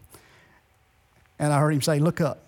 [1.39, 2.43] And I heard him say, Look up.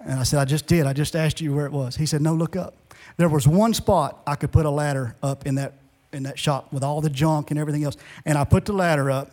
[0.00, 0.86] And I said, I just did.
[0.86, 1.96] I just asked you where it was.
[1.96, 2.74] He said, No, look up.
[3.16, 5.74] There was one spot I could put a ladder up in that,
[6.12, 7.96] in that shop with all the junk and everything else.
[8.24, 9.30] And I put the ladder up,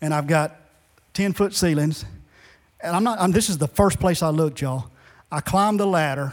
[0.00, 0.56] and I've got
[1.14, 2.04] 10 foot ceilings.
[2.80, 4.90] And I'm not, I'm, this is the first place I looked, y'all.
[5.30, 6.32] I climb the ladder,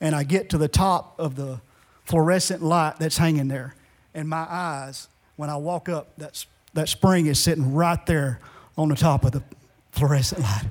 [0.00, 1.60] and I get to the top of the
[2.04, 3.74] fluorescent light that's hanging there.
[4.14, 8.40] And my eyes, when I walk up, that's, that spring is sitting right there
[8.76, 9.42] on the top of the
[9.92, 10.66] fluorescent light.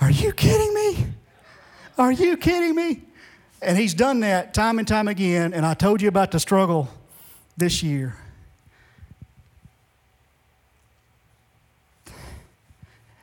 [0.00, 1.06] Are you kidding me?
[1.98, 3.02] Are you kidding me?
[3.60, 5.52] And he's done that time and time again.
[5.52, 6.88] And I told you about the struggle
[7.56, 8.16] this year.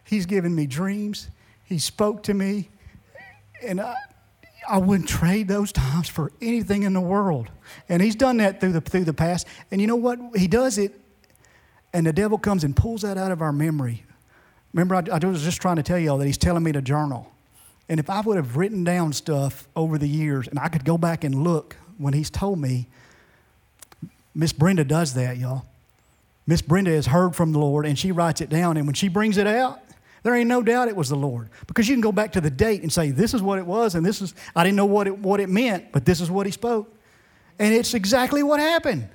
[0.06, 1.30] He's given me dreams.
[1.66, 2.70] He spoke to me.
[3.62, 3.96] And I,
[4.68, 7.50] I wouldn't trade those times for anything in the world.
[7.88, 9.48] And he's done that through the, through the past.
[9.72, 10.20] And you know what?
[10.36, 11.00] He does it,
[11.94, 14.04] and the devil comes and pulls that out of our memory.
[14.74, 17.32] Remember, I, I was just trying to tell y'all that he's telling me to journal.
[17.88, 20.98] And if I would have written down stuff over the years, and I could go
[20.98, 22.88] back and look when he's told me,
[24.36, 25.66] Miss Brenda does that, y'all.
[26.48, 28.78] Miss Brenda has heard from the Lord, and she writes it down.
[28.78, 29.80] And when she brings it out,
[30.24, 31.50] there ain't no doubt it was the Lord.
[31.68, 33.96] Because you can go back to the date and say, this is what it was,
[33.96, 36.46] and this is, I didn't know what it, what it meant, but this is what
[36.46, 36.94] he spoke.
[37.58, 39.08] And it's exactly what happened.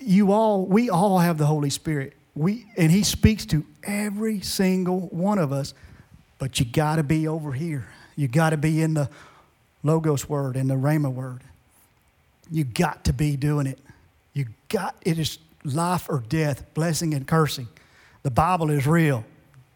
[0.00, 2.14] You all, we all have the Holy Spirit.
[2.34, 5.74] We, and he speaks to every single one of us,
[6.38, 7.86] but you got to be over here.
[8.16, 9.10] You got to be in the
[9.82, 11.42] Logos word, in the Rhema word.
[12.50, 13.78] You got to be doing it.
[14.32, 17.68] You got, it is life or death, blessing and cursing.
[18.22, 19.24] The Bible is real.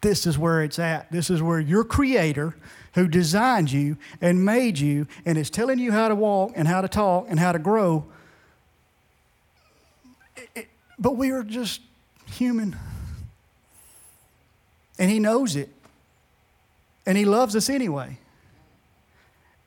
[0.01, 1.11] This is where it's at.
[1.11, 2.55] This is where your Creator,
[2.93, 6.81] who designed you and made you and is telling you how to walk and how
[6.81, 8.05] to talk and how to grow.
[10.35, 10.67] It- it-
[10.99, 11.81] but we are just
[12.25, 12.75] human.
[14.99, 15.69] And He knows it.
[17.05, 18.19] And He loves us anyway.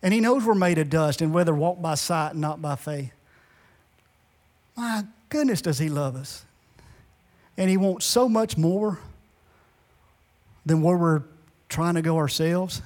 [0.03, 2.77] And He knows we're made of dust and whether walk by sight and not by
[2.77, 3.13] faith.
[4.77, 6.45] My goodness, does He love us
[7.59, 8.99] and He wants so much more
[10.65, 11.23] than where we're
[11.69, 12.81] trying to go ourselves.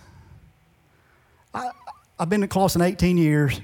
[1.55, 1.71] I,
[2.19, 3.61] I've been at Clawson 18 years,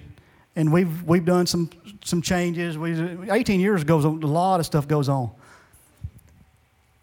[0.54, 1.70] and we've, we've done some,
[2.04, 2.76] some changes.
[2.76, 5.30] We, 18 years goes on, a lot of stuff goes on.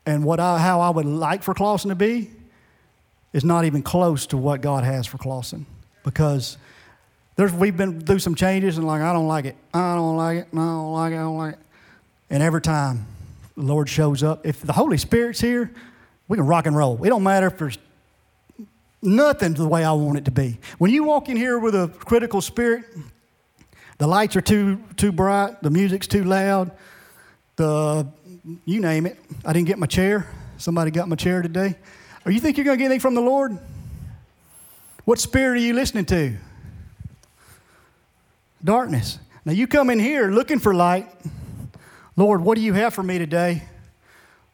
[0.06, 2.30] And what I, how I would like for Clawson to be
[3.34, 5.66] is not even close to what God has for Clawson
[6.06, 6.58] because
[7.36, 9.58] there's, we've been through some changes and like, I don't like it.
[9.74, 10.47] I don't like it.
[10.53, 11.16] I don't like it.
[11.16, 11.60] I don't like it.
[12.30, 13.06] And every time
[13.58, 15.72] the Lord shows up, if the Holy Spirit's here,
[16.30, 17.03] we can rock and roll.
[17.03, 17.78] It don't matter if there's
[19.01, 20.60] nothing the way I want it to be.
[20.78, 22.86] When you walk in here with a critical spirit,
[23.97, 26.72] the lights are too too bright, the music's too loud,
[27.56, 28.08] the
[28.66, 29.18] you name it.
[29.45, 30.28] I didn't get my chair.
[30.58, 31.76] Somebody got my chair today.
[32.26, 33.58] Or you think you're to get anything from the Lord?
[35.06, 36.34] What spirit are you listening to?
[38.64, 39.20] Darkness.
[39.45, 41.08] Now you come in here looking for light.
[42.16, 43.64] Lord, what do you have for me today?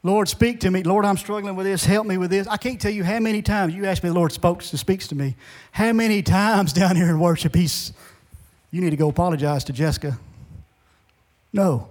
[0.03, 0.83] Lord, speak to me.
[0.83, 1.85] Lord, I'm struggling with this.
[1.85, 2.47] Help me with this.
[2.47, 5.07] I can't tell you how many times you ask me, the Lord spoke, to speaks
[5.09, 5.35] to me.
[5.71, 7.93] How many times down here in worship, He's,
[8.71, 10.19] you need to go apologize to Jessica.
[11.53, 11.87] No.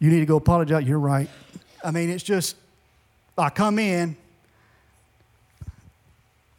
[0.00, 0.84] You need to go apologize.
[0.84, 1.30] You're right.
[1.82, 2.56] I mean, it's just,
[3.38, 4.16] I come in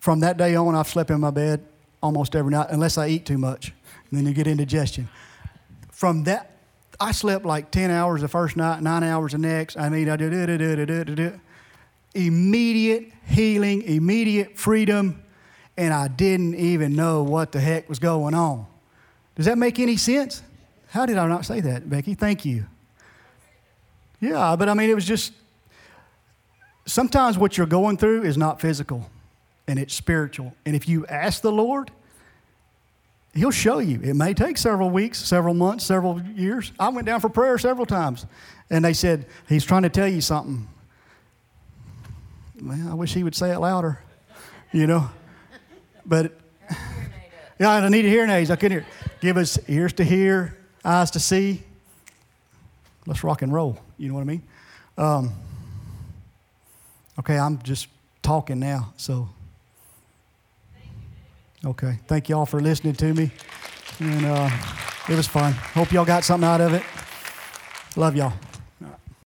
[0.00, 1.62] From that day on, I've slept in my bed
[2.02, 3.72] almost every night, unless I eat too much.
[4.10, 5.08] And then you get indigestion.
[5.92, 6.56] From that,
[6.98, 9.76] I slept like 10 hours the first night, nine hours the next.
[9.76, 11.34] I mean, I did it, it, it, it.
[12.14, 15.22] Immediate healing, immediate freedom,
[15.76, 18.66] and I didn't even know what the heck was going on.
[19.36, 20.42] Does that make any sense?
[20.88, 22.14] How did I not say that, Becky?
[22.14, 22.66] Thank you.
[24.18, 25.32] Yeah, but I mean, it was just
[26.86, 29.06] sometimes what you're going through is not physical
[29.70, 30.52] and it's spiritual.
[30.66, 31.92] And if you ask the Lord,
[33.32, 34.00] He'll show you.
[34.02, 36.72] It may take several weeks, several months, several years.
[36.80, 38.26] I went down for prayer several times,
[38.70, 40.66] and they said, He's trying to tell you something.
[42.60, 44.02] Well, I wish He would say it louder,
[44.72, 45.08] you know.
[46.04, 46.32] But
[47.60, 48.50] yeah, I needed hearing aids.
[48.50, 48.86] I couldn't hear.
[49.20, 51.62] Give us ears to hear, eyes to see.
[53.06, 53.78] Let's rock and roll.
[53.96, 54.42] You know what I mean?
[54.98, 55.32] Um,
[57.20, 57.86] okay, I'm just
[58.22, 59.28] talking now, so.
[61.64, 63.30] Okay, thank y'all for listening to me.
[63.98, 64.50] And uh,
[65.08, 65.52] it was fun.
[65.52, 66.82] Hope y'all got something out of it.
[67.96, 68.32] Love y'all.